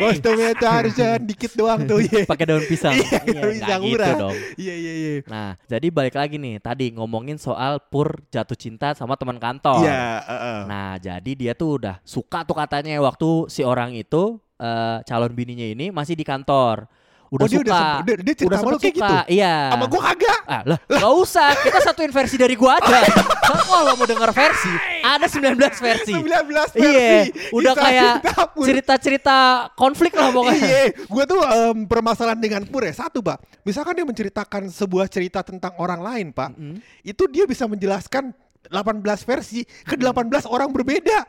Kostumnya 0.02 0.52
Tarzan 0.58 1.20
dikit 1.30 1.52
doang 1.54 1.86
tuh 1.86 2.02
ya. 2.02 2.26
Pakai 2.26 2.46
daun 2.50 2.66
pisang. 2.66 2.98
Iya, 2.98 3.22
Iya, 3.22 3.42
nggak 3.62 3.80
murah. 3.80 4.08
gitu 4.10 4.12
dong. 4.18 4.38
Iya 4.58 4.74
iya 4.74 4.94
iya. 4.94 5.14
Nah, 5.30 5.50
jadi 5.70 5.88
balik 5.94 6.16
lagi 6.18 6.36
nih 6.42 6.58
tadi 6.58 6.90
ngomongin 6.92 7.38
soal 7.38 7.78
Pur 7.78 8.20
jatuh 8.30 8.58
cinta 8.58 8.98
sama 8.98 9.14
teman 9.16 9.38
kantor. 9.38 9.86
Iya, 9.86 10.02
heeh. 10.26 10.60
Nah, 10.66 10.92
jadi 10.98 11.32
dia 11.38 11.54
tuh 11.54 11.78
udah 11.78 12.02
suka 12.02 12.42
tuh 12.42 12.58
katanya 12.58 12.98
waktu 13.00 13.46
si 13.48 13.62
orang 13.62 13.94
itu 13.94 14.42
eh, 14.58 14.98
calon 15.06 15.32
bininya 15.32 15.66
ini 15.66 15.94
masih 15.94 16.18
di 16.18 16.26
kantor. 16.26 16.90
Udah 17.32 17.44
Oh, 17.44 17.48
dia 17.48 17.58
suka. 17.58 17.64
udah 17.64 17.80
sempet- 17.80 18.04
dia- 18.04 18.18
dia 18.22 18.36
cerita 18.36 18.50
udah 18.52 18.60
sama 18.60 18.68
lu 18.68 18.76
kayak 18.76 18.92
suka. 18.92 19.08
gitu? 19.08 19.16
Iya. 19.32 19.56
Sama 19.72 19.86
gua 19.88 20.02
kagak. 20.04 20.40
Ah, 20.44 20.62
lah, 20.68 20.80
gak 20.84 21.14
usah. 21.16 21.50
Kita 21.58 21.78
satuin 21.82 22.12
versi 22.12 22.36
dari 22.36 22.56
gua 22.56 22.72
aja. 22.76 23.00
Kalau 23.72 23.96
mau 23.96 24.04
denger 24.04 24.32
versi, 24.32 24.72
ada 25.02 25.26
19 25.26 25.56
versi. 25.80 26.12
19 26.12 26.76
versi. 26.76 26.78
Iya, 26.78 27.10
udah 27.50 27.72
Kisah 27.72 27.80
kayak 27.82 28.14
cerita-cerita 28.62 29.38
konflik 29.74 30.12
lah 30.12 30.28
pokoknya. 30.30 30.60
Iya, 30.62 30.84
gue 31.02 31.24
tuh 31.26 31.40
em, 31.42 31.78
permasalahan 31.86 32.36
dengan 32.38 32.62
Pur 32.64 32.84
ya 32.84 32.94
satu 32.94 33.20
pak. 33.20 33.40
Misalkan 33.62 33.94
dia 33.94 34.04
menceritakan 34.04 34.68
sebuah 34.68 35.08
cerita 35.08 35.40
tentang 35.42 35.72
orang 35.78 36.00
lain 36.00 36.28
pak, 36.30 36.52
itu 37.02 37.24
dia 37.28 37.44
bisa 37.46 37.64
menjelaskan 37.66 38.36
18 38.68 38.78
versi 39.22 39.64
ke 39.64 39.96
18 39.96 40.12
orang 40.46 40.68
berbeda. 40.70 41.24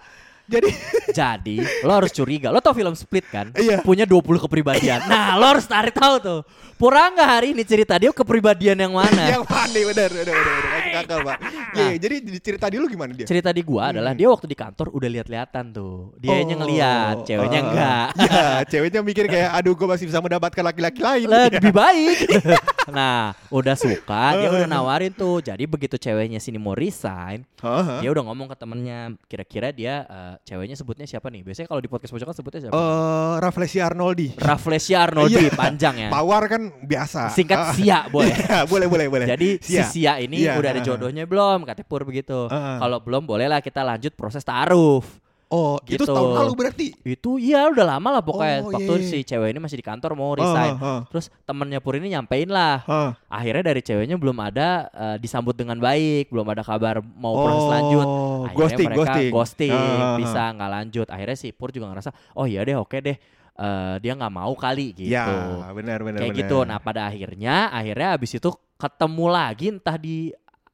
Jadi 0.52 0.70
Jadi 1.19 1.56
lo 1.84 1.93
harus 1.93 2.12
curiga. 2.12 2.49
Lo 2.49 2.60
tau 2.60 2.72
film 2.72 2.93
Split 2.96 3.26
kan? 3.28 3.52
Iya. 3.56 3.81
Punya 3.84 4.04
20 4.04 4.44
kepribadian. 4.49 5.04
Nah 5.08 5.37
lo 5.37 5.44
harus 5.56 5.64
tarik 5.69 5.96
tahu 5.96 6.16
tuh. 6.20 6.40
Purangga 6.76 7.38
hari 7.38 7.54
ini 7.54 7.62
cerita 7.62 7.94
dia 7.94 8.10
kepribadian 8.10 8.75
yang 8.75 8.93
mana? 8.96 9.28
yang 9.38 9.44
mana 9.46 9.70
benar 9.70 10.10
benar 10.10 10.34
benar 10.34 10.54
benar 10.58 10.82
masuk 10.93 11.00
akal 11.08 11.19
pak. 11.25 11.38
Iya, 11.72 11.93
jadi 11.96 12.16
di 12.20 12.38
cerita 12.43 12.66
dulu 12.69 12.84
gimana 12.90 13.12
dia? 13.16 13.26
Cerita 13.26 13.50
di 13.54 13.62
gua 13.64 13.94
adalah 13.94 14.12
dia 14.12 14.28
waktu 14.28 14.46
di 14.50 14.56
kantor 14.56 14.93
udah 14.93 15.08
lihat-lihatan 15.08 15.64
tuh. 15.72 16.12
Dianya 16.20 16.54
ngeliat, 16.58 17.16
ceweknya 17.25 17.60
Oh, 17.62 17.66
enggak. 17.70 18.08
Iya, 18.19 18.46
ceweknya 18.69 19.00
mikir 19.00 19.25
kayak 19.31 19.50
aduh 19.56 19.75
gue 19.78 19.88
masih 19.88 20.06
bisa 20.10 20.19
mendapatkan 20.19 20.62
laki-laki 20.62 21.00
lain. 21.00 21.26
Lebih 21.31 21.72
baik. 21.72 22.19
nah, 22.88 23.31
udah 23.49 23.75
suka, 23.75 24.34
dia 24.34 24.49
udah 24.49 24.69
nawarin 24.75 25.12
tuh. 25.12 25.38
Jadi 25.38 25.62
begitu 25.64 25.95
ceweknya 25.95 26.38
sini 26.38 26.57
mau 26.57 26.73
resign, 26.73 27.47
Heeh. 27.61 28.00
dia 28.02 28.11
udah 28.11 28.25
ngomong 28.26 28.49
ke 28.49 28.57
temennya, 28.57 29.14
kira-kira 29.26 29.71
dia 29.71 30.02
eh, 30.04 30.35
ceweknya 30.42 30.75
sebutnya 30.75 31.04
siapa 31.04 31.28
nih? 31.28 31.42
Biasanya 31.42 31.68
kalau 31.68 31.78
di 31.78 31.87
podcast 31.87 32.11
pojokan 32.11 32.35
sebutnya 32.35 32.61
siapa? 32.66 32.75
Eh, 32.75 33.35
Raflesi 33.38 33.78
Arnoldi. 33.78 34.28
Rafflesia 34.35 34.99
Arnoldi 35.04 35.38
Iya. 35.38 35.54
panjang 35.54 35.95
ya. 35.99 36.09
Mawar 36.09 36.49
kan 36.49 36.62
biasa. 36.80 37.30
Singkat 37.30 37.59
Ah, 37.59 37.73
Sia, 37.73 37.99
boy. 38.09 38.26
Iya, 38.33 38.64
boleh 38.66 38.87
boleh 38.88 39.07
boleh. 39.07 39.26
Jadi 39.28 39.61
Sia. 39.62 39.85
si 39.87 40.02
Sia 40.02 40.18
ini 40.18 40.42
Iya, 40.42 40.59
udah 40.59 40.71
ada 40.73 40.80
jodohnya 40.80 41.28
belum? 41.28 41.62
Katanya 41.62 41.87
Pur 41.87 42.02
begitu. 42.02 42.49
Heeh. 42.49 42.76
Kalau 42.80 42.99
belum 42.99 43.23
bolehlah 43.23 43.61
kita 43.61 43.83
lanjut 43.83 44.14
proses 44.14 44.42
taaruf. 44.42 45.07
Oh, 45.52 45.76
itu 45.85 46.00
Gitu. 46.00 46.09
tahun 46.09 46.32
lalu 46.32 46.52
berarti. 46.56 46.87
Itu 47.04 47.37
iya 47.37 47.68
udah 47.68 47.85
lama 47.85 48.09
lah 48.09 48.23
pokoknya 48.25 48.56
Oh, 48.64 48.73
waktu 48.73 48.88
iya, 48.88 49.04
iya. 49.04 49.11
si 49.12 49.18
cewek 49.21 49.52
ini 49.52 49.61
masih 49.61 49.76
di 49.76 49.85
kantor 49.85 50.16
mau 50.16 50.32
resign. 50.32 50.75
Ah, 50.75 50.80
ah, 50.80 50.88
ah. 50.88 51.00
Terus 51.12 51.28
temennya 51.44 51.85
Pur 51.85 52.00
ini 52.00 52.09
nyampein 52.09 52.49
lah. 52.49 52.80
Hah. 52.88 53.12
Akhirnya 53.28 53.68
dari 53.68 53.85
ceweknya 53.85 54.16
belum 54.16 54.40
ada 54.40 54.88
eh, 54.88 55.16
disambut 55.21 55.52
dengan 55.52 55.76
baik, 55.76 56.32
belum 56.32 56.49
ada 56.49 56.64
kabar 56.64 57.04
mau 57.04 57.37
Oh, 57.37 57.44
proses 57.44 57.66
lanjut. 57.68 58.06
Akhirnya 58.09 58.56
ghosting, 58.56 58.88
mereka 58.88 59.00
ghosting. 59.04 59.30
ghosting, 59.30 59.76
ah, 59.76 60.00
ah. 60.00 60.16
bisa 60.16 60.42
nggak 60.50 60.71
lanjut. 60.73 61.06
Akhirnya 61.06 61.37
si 61.37 61.49
Pur 61.52 61.68
juga 61.68 61.87
ngerasa, 61.87 62.11
oh 62.32 62.49
iya 62.49 62.64
deh, 62.64 62.75
oke 62.75 62.97
deh. 62.97 63.16
Eh, 63.52 63.94
dia 64.00 64.16
nggak 64.16 64.32
mau 64.32 64.56
kali 64.56 64.97
gitu. 64.97 65.12
Ya, 65.12 65.28
benar 65.71 66.00
benar 66.00 66.18
Kayak 66.18 66.32
benar. 66.32 66.40
gitu. 66.40 66.59
Nah 66.64 66.78
pada 66.80 67.04
akhirnya, 67.04 67.68
akhirnya 67.68 68.16
abis 68.16 68.40
itu 68.40 68.49
ketemu 68.75 69.26
lagi 69.28 69.66
entah 69.68 69.94
di 69.94 70.32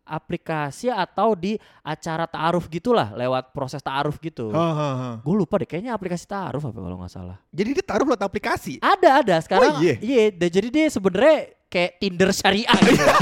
aplikasi 0.08 0.88
atau 0.88 1.36
di 1.36 1.54
acara 1.84 2.24
taaruf 2.24 2.64
gitulah 2.66 3.12
lewat 3.12 3.52
proses 3.52 3.84
taaruf 3.84 4.16
gitu. 4.18 4.48
Gue 5.20 5.34
lupa 5.36 5.60
deh 5.60 5.68
kayaknya 5.68 5.92
aplikasi 5.92 6.24
taaruf 6.24 6.64
apa 6.64 6.74
kalau 6.74 6.96
nggak 6.96 7.12
salah. 7.12 7.36
Jadi 7.52 7.76
dia 7.76 7.84
taruh 7.84 8.08
lewat 8.08 8.24
aplikasi. 8.24 8.80
Ada 8.80 9.20
ada 9.20 9.36
sekarang. 9.44 9.76
Oh, 9.76 9.84
iya? 9.84 10.00
Iya, 10.00 10.24
dan 10.32 10.48
jadi 10.48 10.68
dia 10.72 10.84
sebenarnya 10.88 11.36
kayak 11.68 11.90
Tinder 12.00 12.30
syariah 12.32 12.78
gitu. 12.80 13.04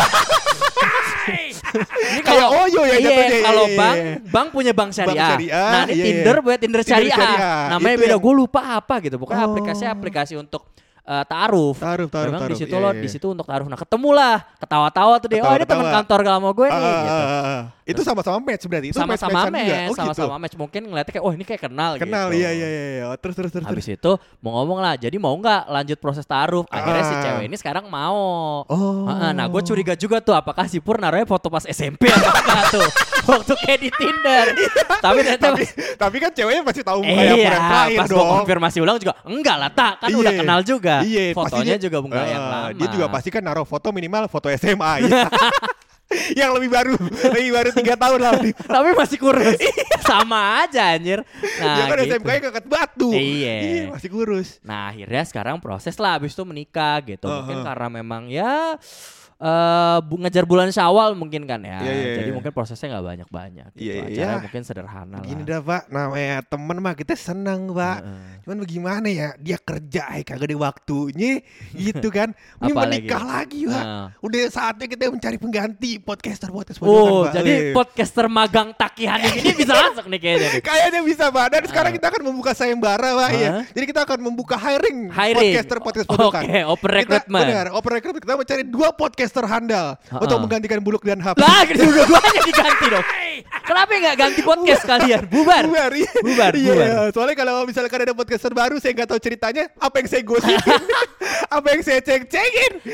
Ini 1.26 2.20
Kayak 2.22 2.48
Oyo 2.54 2.82
ya 2.86 2.96
iya, 2.96 2.98
jatuhnya, 3.02 3.38
kalau 3.42 3.64
iya, 3.66 3.72
iya, 3.74 3.78
bank, 3.80 3.96
iya. 3.98 4.14
bank 4.30 4.48
punya 4.54 4.72
bank 4.72 4.90
syariah. 4.94 5.30
syariah, 5.34 5.66
nah, 5.66 5.82
ini 5.84 5.90
iya, 5.90 5.94
iya. 5.98 6.04
Tinder 6.06 6.36
buat 6.38 6.58
Tinder 6.62 6.62
Tinder 6.62 6.82
syariah. 6.86 7.16
syariah. 7.18 7.60
Namanya 7.74 7.94
Itu 7.94 8.00
beda. 8.00 8.14
yang- 8.14 8.22
Gue 8.22 8.34
lupa 8.38 8.60
apa 8.78 8.94
gitu. 9.02 9.16
Pokoknya 9.18 9.42
Oh. 9.42 9.48
aplikasi-aplikasi 9.52 10.34
untuk 10.38 10.62
eh, 11.06 11.24
taaruf. 11.24 11.76
Taruh, 11.78 12.10
taruh, 12.10 12.28
Memang 12.28 12.42
taruh. 12.42 12.52
di 12.52 12.58
situ 12.58 12.74
Iya, 12.74 12.82
lo 12.82 12.90
iya. 12.90 13.00
di 13.00 13.08
situ 13.08 13.26
untuk 13.30 13.46
taruh. 13.46 13.66
Nah, 13.66 13.78
ketemulah, 13.78 14.36
ketawa-tawa 14.58 15.14
tuh 15.16 15.28
dia. 15.30 15.40
Oh, 15.40 15.54
ini 15.54 15.64
teman 15.64 15.86
kantor 15.86 16.18
lama 16.26 16.50
gue 16.50 16.66
nih 16.66 16.74
Ah, 16.74 16.98
gitu. 16.98 17.14
ah, 17.14 17.26
ah, 17.30 17.46
ah. 17.46 17.62
Itu 17.86 18.02
sama-sama 18.02 18.42
match 18.42 18.66
berarti. 18.66 18.90
Itu 18.90 18.98
Sama-sama 18.98 19.46
juga. 19.46 19.54
match, 19.54 19.70
Oh, 19.70 19.94
gitu. 19.94 20.00
sama-sama 20.02 20.34
match. 20.36 20.54
Mungkin 20.54 20.82
ngeliatnya 20.84 21.12
kayak, 21.12 21.22
oh 21.22 21.30
ini 21.30 21.44
kayak 21.46 21.62
kenal, 21.62 21.90
Kenal, 21.94 22.26
gitu. 22.28 22.42
iya, 22.42 22.50
iya, 22.50 22.66
iya. 22.66 22.82
iya. 22.92 23.04
Terus, 23.14 23.34
terus, 23.34 23.50
terus. 23.50 23.62
Habis 23.64 23.86
terus. 23.86 23.96
itu 23.96 24.12
mau 24.40 24.58
ngomong 24.58 24.78
lah, 24.78 24.94
jadi 24.94 25.14
mau 25.16 25.30
nggak 25.32 25.62
lanjut 25.66 25.94
proses 25.96 26.26
taruh? 26.26 26.66
Akhirnya 26.66 27.00
si 27.00 27.14
Ah. 27.14 27.22
cewek 27.22 27.44
ini 27.46 27.54
sekarang 27.54 27.86
mau. 27.86 28.66
Oh. 28.66 29.06
Nah, 29.06 29.46
gue 29.46 29.62
curiga 29.62 29.94
juga 29.94 30.18
tuh 30.18 30.34
apakah 30.34 30.66
si 30.66 30.82
Pur 30.82 30.98
naruhnya 30.98 31.24
foto 31.24 31.46
pas 31.46 31.62
SMP 31.62 32.10
atau 32.10 32.26
enggak 32.28 32.62
tuh. 32.68 32.88
Waktu 33.30 33.52
kayak 33.56 33.78
di 33.80 33.90
Tinder. 33.92 34.46
Tapi 34.98 35.18
ternyata 35.20 35.46
tapi, 35.48 35.62
tapi 35.94 36.16
kan 36.18 36.30
ceweknya 36.30 36.62
pasti 36.62 36.82
tahu 36.82 37.00
muka 37.00 37.22
yang 37.22 37.38
iya, 37.38 37.54
yang 37.54 37.62
pas 37.96 38.06
dong. 38.06 38.18
gue 38.18 38.26
konfirmasi 38.36 38.78
ulang 38.78 38.98
juga 38.98 39.14
enggak 39.22 39.56
lah 39.56 39.70
tak 39.72 39.92
kan 39.98 40.08
Iya. 40.10 40.18
udah 40.18 40.32
kenal 40.34 40.58
juga. 40.62 40.94
Iya, 41.02 41.22
Fotonya 41.32 41.74
pastinya- 41.74 41.78
juga 41.80 41.96
enggak 42.00 42.24
yang 42.24 42.38
Eh, 42.40 42.50
lama. 42.50 42.68
Dia 42.72 42.88
juga 42.88 43.06
pasti 43.08 43.28
kan 43.28 43.42
naruh 43.42 43.62
foto 43.62 43.90
minimal 43.90 44.26
foto 44.26 44.46
SMA. 44.48 45.06
ya. 45.06 45.26
yang 46.38 46.54
lebih 46.54 46.70
baru, 46.70 46.94
lebih 47.34 47.50
baru 47.50 47.70
tiga 47.74 47.94
tahun 47.98 48.20
lah. 48.22 48.38
Tapi 48.78 48.94
masih 48.94 49.18
kurus. 49.18 49.58
Sama 50.06 50.62
aja 50.62 50.94
anjir. 50.94 51.26
Nah, 51.58 51.74
Dia 51.74 51.84
kan 51.90 51.98
gitu. 51.98 52.14
SMK 52.14 52.28
nya 52.30 52.40
kakak 52.46 52.66
batu. 52.70 53.10
Iya. 53.10 53.90
masih 53.90 54.08
kurus. 54.14 54.62
Nah 54.62 54.94
akhirnya 54.94 55.22
sekarang 55.26 55.58
proses 55.58 55.98
lah 55.98 56.14
abis 56.18 56.32
itu 56.32 56.46
menikah 56.46 57.02
gitu. 57.02 57.26
Mungkin 57.26 57.56
Uh-huh. 57.56 57.66
karena 57.72 57.88
memang 57.88 58.28
ya 58.28 58.76
eh 59.38 59.98
bu- 60.00 60.16
ngejar 60.18 60.42
bulan 60.42 60.68
syawal 60.68 61.12
mungkin 61.12 61.44
kan 61.44 61.60
ya. 61.60 61.76
Iya, 61.78 61.92
iya, 61.92 62.12
Jadi 62.16 62.24
iya. 62.24 62.34
mungkin 62.34 62.50
prosesnya 62.50 62.88
nggak 62.90 63.04
banyak-banyak. 63.06 63.68
Gitu. 63.72 63.82
Iya, 63.82 63.94
iya. 63.94 64.04
Acaranya 64.24 64.40
mungkin 64.42 64.62
sederhana 64.62 65.16
Gini 65.20 65.42
lah. 65.42 65.46
dah 65.46 65.60
pak, 65.62 65.82
namanya 65.86 66.36
temen 66.42 66.76
mah 66.78 66.94
kita 66.94 67.12
seneng 67.12 67.60
pak. 67.70 67.98
Heeh. 68.00 68.32
Cuman 68.42 68.56
bagaimana 68.58 69.06
ya, 69.06 69.28
dia 69.36 69.58
kerja 69.58 70.02
eh 70.10 70.22
kagak 70.22 70.46
ada 70.46 70.56
waktunya 70.56 71.44
gitu 71.84 72.08
kan. 72.08 72.32
Ini 72.58 72.72
menikah 72.72 73.22
lagi 73.22 73.60
pak. 73.66 73.84
Nah. 73.84 74.06
Udah 74.18 74.40
saatnya 74.48 74.86
kita 74.86 75.02
mencari 75.06 75.36
pengganti 75.36 75.90
podcaster 75.98 76.48
podcast 76.48 76.78
Oh, 76.80 77.24
Pak. 77.24 77.36
jadi 77.36 77.52
Iya. 77.52 77.72
podcaster 77.72 78.26
magang 78.26 78.72
Takihan 78.72 79.20
ini 79.20 79.52
bisa 79.60 79.72
masuk 79.74 80.06
nih 80.06 80.18
kayaknya. 80.18 80.48
nih. 80.50 80.62
Kayaknya 80.62 81.00
bisa 81.02 81.24
pak. 81.28 81.46
Dan 81.50 81.62
sekarang 81.66 81.92
kita 81.92 82.06
akan 82.08 82.22
membuka 82.24 82.52
sayembara 82.52 83.08
pak. 83.14 83.30
Iya. 83.32 83.50
Hah? 83.52 83.64
Jadi 83.68 83.84
kita 83.84 84.00
akan 84.02 84.18
membuka 84.22 84.56
hiring, 84.56 85.12
Hiring. 85.12 85.52
podcaster 85.52 85.78
podcast 85.78 86.06
pojokan. 86.06 86.42
Oke, 86.42 86.60
open 86.64 86.80
Kita- 86.82 86.96
recruitment. 86.96 87.44
Benar, 87.44 87.66
open 87.70 87.90
recruitment. 87.92 88.22
Kita 88.22 88.34
mencari 88.34 88.62
dua 88.64 88.88
podcaster 89.26 89.44
handal 89.50 89.86
Ha-ha. 89.98 90.22
untuk 90.22 90.38
menggantikan 90.38 90.78
Buluk 90.78 91.02
dan 91.02 91.18
Hap. 91.18 91.34
Lah, 91.36 91.66
gitu 91.66 91.82
dua-duanya 91.82 92.40
diganti 92.46 92.86
dong. 92.86 93.06
Kenapa 93.66 93.90
nggak 93.90 94.16
ganti 94.16 94.40
podcast 94.40 94.82
kalian? 94.94 95.22
Bubar. 95.26 95.66
Bubar, 95.66 95.90
iya. 95.92 96.10
Bubar, 96.22 96.52
Iya, 96.54 96.72
bubar. 96.72 97.10
soalnya 97.10 97.36
kalau 97.36 97.54
misalkan 97.66 97.98
ada 98.06 98.14
podcaster 98.14 98.52
baru, 98.54 98.78
saya 98.78 98.94
nggak 98.94 99.08
tahu 99.10 99.18
ceritanya, 99.18 99.64
apa 99.76 99.94
yang 99.98 100.06
saya 100.08 100.22
gosipin, 100.22 100.82
apa 101.58 101.66
yang 101.74 101.82
saya 101.82 102.00
cek-cekin. 102.00 102.72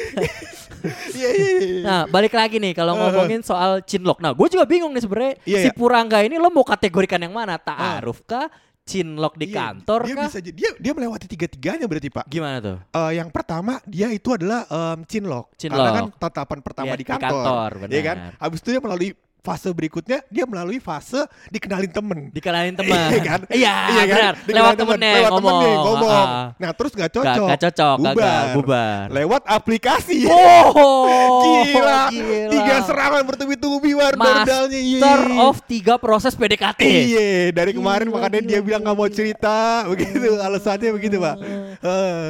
Iya, 1.14 1.30
iya, 1.30 1.50
iya. 1.62 1.82
Nah, 1.86 2.02
balik 2.10 2.34
lagi 2.34 2.58
nih 2.58 2.74
kalau 2.74 2.98
ngomongin 2.98 3.38
soal 3.38 3.86
cinlok. 3.86 4.18
Nah, 4.18 4.34
gue 4.34 4.50
juga 4.50 4.66
bingung 4.66 4.90
nih 4.90 5.06
sebenarnya 5.06 5.32
Iya, 5.46 5.58
si 5.62 5.68
iya. 5.70 5.78
Purangga 5.78 6.18
ini 6.26 6.42
lo 6.42 6.50
mau 6.50 6.66
kategorikan 6.66 7.22
yang 7.22 7.30
mana? 7.30 7.54
Ta'aruf 7.54 8.18
kah? 8.26 8.50
Cinlok 8.82 9.38
di 9.38 9.46
Iya, 9.46 9.78
kantor 9.78 10.00
dia 10.02 10.14
kah? 10.18 10.26
bisa 10.26 10.38
jadi- 10.42 10.56
dia 10.58 10.70
dia 10.74 10.92
melewati 10.92 11.26
tiga-tiganya 11.26 11.86
berarti 11.86 12.10
Pak. 12.10 12.26
Gimana 12.26 12.58
tuh? 12.58 12.76
Eh, 12.82 13.12
yang 13.14 13.30
pertama 13.30 13.78
dia 13.86 14.10
itu 14.10 14.34
adalah 14.34 14.66
em, 14.66 15.06
cinlok. 15.06 15.54
Cinlok. 15.54 15.78
Karena 15.78 15.92
kan 15.94 16.06
tatapan 16.18 16.58
pertama 16.60 16.90
Iya, 16.90 16.98
di 16.98 17.00
di 17.00 17.06
kantor. 17.06 17.30
kantor, 17.30 17.70
Iya 17.88 18.02
kan? 18.02 18.16
Habis 18.36 18.58
itu 18.58 18.68
dia 18.70 18.82
melalui 18.82 19.10
fase 19.42 19.66
berikutnya 19.68 20.22
dia 20.30 20.46
melalui 20.46 20.78
fase 20.78 21.18
dikenalin 21.50 21.90
temen. 21.90 22.18
Dikenalin 22.30 22.74
teman. 22.74 23.10
Iya 23.10 23.20
kan? 23.20 23.40
Iya, 23.50 23.74
Iya 23.90 24.02
kan? 24.02 24.06
benar. 24.08 24.34
Dikenalin 24.38 24.54
Lewat 24.54 24.72
temen, 24.72 24.88
temennya 24.94 25.12
lewat 25.12 25.30
ngomong. 25.32 25.50
temennya 25.52 25.76
ngomong. 25.82 26.26
Ah. 26.30 26.46
Nah, 26.54 26.70
terus 26.72 26.92
nggak 26.92 27.02
Nggak- 27.02 27.26
cocok. 27.26 27.46
nggak 27.46 27.60
cocok, 27.60 27.96
gagal, 27.98 28.14
bubar. 28.14 28.44
bubar. 28.54 29.02
Lewat 29.10 29.42
aplikasi. 29.44 30.18
Oh, 30.24 31.42
Gila. 31.42 32.00
gila. 32.08 32.48
Tiga 32.48 32.76
serangan 32.82 33.22
bertubi-tubi 33.24 33.90
war 33.92 34.14
darudalnya. 34.14 34.78
Iya. 34.78 35.00
Master 35.02 35.20
of 35.42 35.56
tiga 35.64 35.94
proses 35.96 36.32
PDKT. 36.32 36.80
Iya, 36.82 37.26
dari 37.50 37.72
kemarin 37.72 38.06
Gila, 38.06 38.14
makanya 38.16 38.40
gila, 38.40 38.48
dia 38.48 38.60
bilang 38.60 38.80
nggak 38.80 38.96
mau 38.96 39.08
cerita, 39.08 39.56
begitu 39.86 40.16
alasannya 40.38 40.90
begitu 40.92 41.16
pak. 41.18 41.34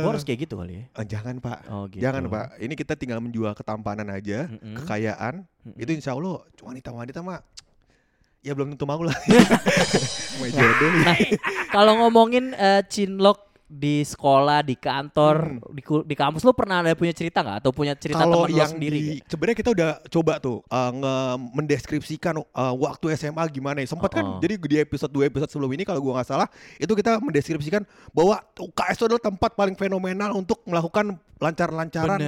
Gue 0.01 0.09
harus 0.09 0.25
kayak 0.25 0.39
gitu 0.43 0.55
kali 0.57 0.73
ya. 0.75 0.85
Eh, 0.95 1.07
jangan 1.07 1.37
pak, 1.39 1.59
Oh, 1.69 1.85
gitu. 1.87 2.01
jangan 2.01 2.25
pak. 2.27 2.57
Ini 2.57 2.73
kita 2.73 2.95
tinggal 2.95 3.21
menjual 3.21 3.53
ketampanan 3.53 4.09
aja, 4.09 4.49
Mm-mm. 4.49 4.81
kekayaan. 4.81 5.45
Mm-mm. 5.63 5.83
Itu 5.83 5.91
insya 5.95 6.15
Allah 6.15 6.43
wanita-wanita 6.63 7.23
mah 7.23 7.39
ya 8.43 8.53
belum 8.59 8.75
tentu 8.75 8.85
mau 8.87 8.99
lah. 9.03 9.15
Mau 10.43 10.49
jodoh 10.51 10.91
nih. 10.91 11.05
Nah, 11.07 11.17
kalau 11.71 11.93
ngomongin 12.03 12.51
eh, 12.59 12.83
cinlok 12.91 13.52
di 13.73 14.05
sekolah, 14.05 14.61
di 14.61 14.77
kantor, 14.77 15.57
di, 15.73 15.81
ku- 15.81 16.05
di 16.05 16.13
kampus 16.13 16.45
lu 16.45 16.53
pernah 16.53 16.85
ada 16.85 16.93
punya 16.93 17.11
cerita 17.11 17.41
nggak 17.41 17.65
atau 17.65 17.73
punya 17.73 17.97
cerita 17.97 18.21
Kalau 18.21 18.45
teman 18.45 18.53
lo 18.53 18.59
yang 18.61 18.69
sendiri? 18.69 18.99
di, 19.01 19.25
sebenarnya 19.25 19.57
kita 19.57 19.71
udah 19.73 19.91
coba 20.07 20.33
tuh 20.37 20.61
uh, 20.63 20.91
nge- 20.93 21.37
mendeskripsikan 21.57 22.37
uh, 22.37 22.45
waktu 22.77 23.17
SMA 23.17 23.41
gimana 23.49 23.81
ya. 23.81 23.89
Sempat 23.89 24.13
kan, 24.13 24.21
Oh. 24.23 24.39
jadi 24.39 24.61
di 24.61 24.77
episode 24.77 25.09
2 25.09 25.25
episode 25.25 25.49
sebelum 25.49 25.73
ini 25.73 25.83
kalau 25.83 25.99
gua 25.99 26.21
nggak 26.21 26.29
salah, 26.29 26.49
itu 26.77 26.93
kita 26.93 27.17
mendeskripsikan 27.19 27.81
bahwa 28.13 28.37
UKS 28.55 28.95
itu 28.95 29.05
adalah 29.09 29.25
tempat 29.25 29.51
paling 29.53 29.75
fenomenal 29.75 30.31
untuk 30.35 30.61
melakukan 30.63 31.17
lancar-lancaran 31.41 32.21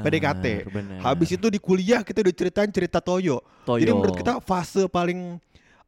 PDKT. 0.00 0.46
bener. 0.66 0.98
Habis 0.98 1.34
itu 1.34 1.46
di 1.46 1.58
kuliah 1.58 2.00
kita 2.00 2.20
udah 2.20 2.32
ceritain 2.32 2.70
cerita 2.70 2.98
Toyo. 2.98 3.42
Toyo. 3.62 3.80
Jadi 3.80 3.90
menurut 3.90 4.14
kita 4.14 4.38
fase 4.38 4.86
paling 4.86 5.36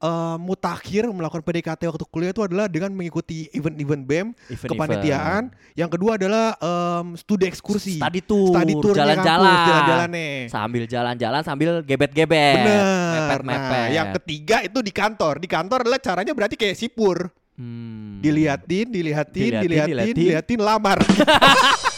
uh, 0.05 0.37
mutakhir 0.37 1.09
melakukan 1.09 1.41
PDKT 1.41 1.89
waktu 1.89 2.05
kuliah 2.13 2.31
itu 2.37 2.45
adalah 2.45 2.69
dengan 2.69 2.93
mengikuti 2.93 3.49
event-event 3.57 4.05
BEM, 4.05 4.27
Event-event. 4.53 4.69
kepanitiaan. 4.71 5.43
Yang 5.73 5.91
kedua 5.97 6.11
adalah 6.21 6.47
um, 6.61 7.17
studi 7.17 7.49
ekskursi. 7.49 7.97
Study 7.97 8.21
tour, 8.21 8.53
Study 8.53 8.75
tour 8.77 8.93
jalan-jalan, 8.93 9.49
jalan-jalannya. 9.65 10.29
sambil 10.53 10.85
jalan-jalan 10.85 11.41
sambil 11.41 11.71
gebet-gebet, 11.81 12.57
Bener. 12.61 12.85
mepet-mepet. 13.17 13.73
Nah, 13.73 13.89
yang 13.89 14.09
ketiga 14.21 14.61
itu 14.61 14.79
di 14.85 14.93
kantor. 14.93 15.41
Di 15.41 15.49
kantor 15.49 15.89
adalah 15.89 16.01
caranya 16.05 16.33
berarti 16.37 16.61
kayak 16.61 16.77
sipur. 16.77 17.33
Hmm. 17.55 18.19
Diliatin, 18.19 18.91
dilihatin, 18.91 19.43
Diliatin, 19.47 19.63
dilihatin, 19.63 19.91
diliatin. 19.95 20.15
dilihatin, 20.19 20.59
lamar. 20.61 20.99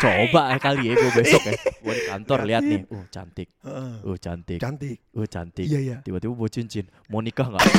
Coba 0.00 0.56
kali 0.56 0.80
ya 0.82 0.94
gue 0.94 1.12
besok 1.12 1.42
ya, 1.42 1.52
gue 1.54 1.92
di 1.92 2.02
kantor 2.06 2.38
lihat 2.42 2.62
nih, 2.62 2.80
uh 2.86 3.04
cantik, 3.06 3.48
uh 3.60 4.16
cantik, 4.16 4.58
Cantik. 4.58 4.96
uh 5.12 5.26
cantik. 5.26 5.66
Iya, 5.66 5.78
iya. 5.78 5.96
Tiba-tiba 6.00 6.32
bawa 6.32 6.48
cincin, 6.48 6.88
mau 7.06 7.20
nikah 7.20 7.46
nggak? 7.46 7.60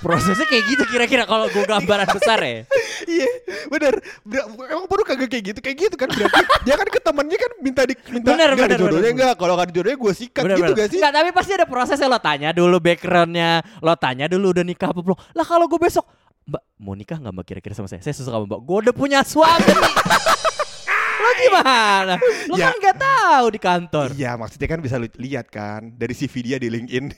Prosesnya 0.00 0.44
kayak 0.44 0.64
gitu 0.66 0.84
kira-kira 0.86 1.24
kalau 1.24 1.44
gue 1.46 1.60
gambaran 1.60 2.08
besar 2.08 2.40
ya. 2.40 2.64
Iya, 3.04 3.28
bener. 3.68 4.00
Ber- 4.22 4.48
Emang 4.66 4.88
perlu 4.88 5.04
kagak 5.04 5.28
kayak 5.28 5.44
gitu, 5.46 5.58
kayak 5.60 5.76
gitu 5.78 5.94
kan 5.94 6.08
berarti. 6.08 6.40
Dia 6.64 6.74
kan 6.74 6.88
ke 6.88 7.00
temennya 7.00 7.36
kan 7.36 7.50
minta 7.60 7.82
di 7.84 7.92
minta 8.08 8.32
Bener, 8.32 8.48
bener, 8.54 8.78
jodohnya 8.78 8.96
bener. 9.02 9.12
enggak. 9.12 9.34
Kalau 9.36 9.52
enggak 9.54 9.66
ada 9.68 9.74
jodohnya 9.74 9.98
gue 9.98 10.12
sikat 10.14 10.40
gitu 10.40 10.48
Bener-bener. 10.56 10.72
gak 10.74 10.88
sih? 10.88 10.98
Nggak, 10.98 11.12
tapi 11.12 11.28
pasti 11.32 11.52
ada 11.52 11.66
prosesnya 11.66 12.08
lo 12.08 12.16
tanya 12.18 12.48
dulu 12.50 12.76
backgroundnya, 12.80 13.50
lo 13.78 13.94
tanya 13.94 14.24
dulu 14.24 14.46
udah 14.52 14.64
nikah 14.64 14.88
apa 14.88 15.00
belum. 15.00 15.18
Lah 15.32 15.44
kalau 15.44 15.68
gue 15.68 15.76
besok, 15.78 16.08
Mbak 16.50 16.62
mau 16.78 16.94
nikah 16.94 17.16
nggak 17.16 17.30
Mbak 17.32 17.46
kira-kira 17.46 17.74
sama 17.74 17.86
saya? 17.86 18.00
Saya 18.00 18.12
suka 18.12 18.30
sama 18.32 18.44
Mbak. 18.44 18.60
Gue 18.60 18.76
udah 18.82 18.94
punya 18.94 19.20
suami. 19.22 19.70
lo 21.20 21.30
gimana? 21.36 22.14
Lo 22.48 22.56
Ya. 22.56 22.66
kan 22.66 22.76
nggak 22.76 22.96
tahu 22.98 23.44
di 23.48 23.60
kantor. 23.60 24.08
Iya, 24.12 24.34
maksudnya 24.34 24.66
kan 24.66 24.80
bisa 24.80 24.96
lihat 24.98 25.46
kan 25.46 25.92
dari 25.92 26.10
CV 26.10 26.34
dia 26.42 26.56
di 26.56 26.66
LinkedIn. 26.66 27.12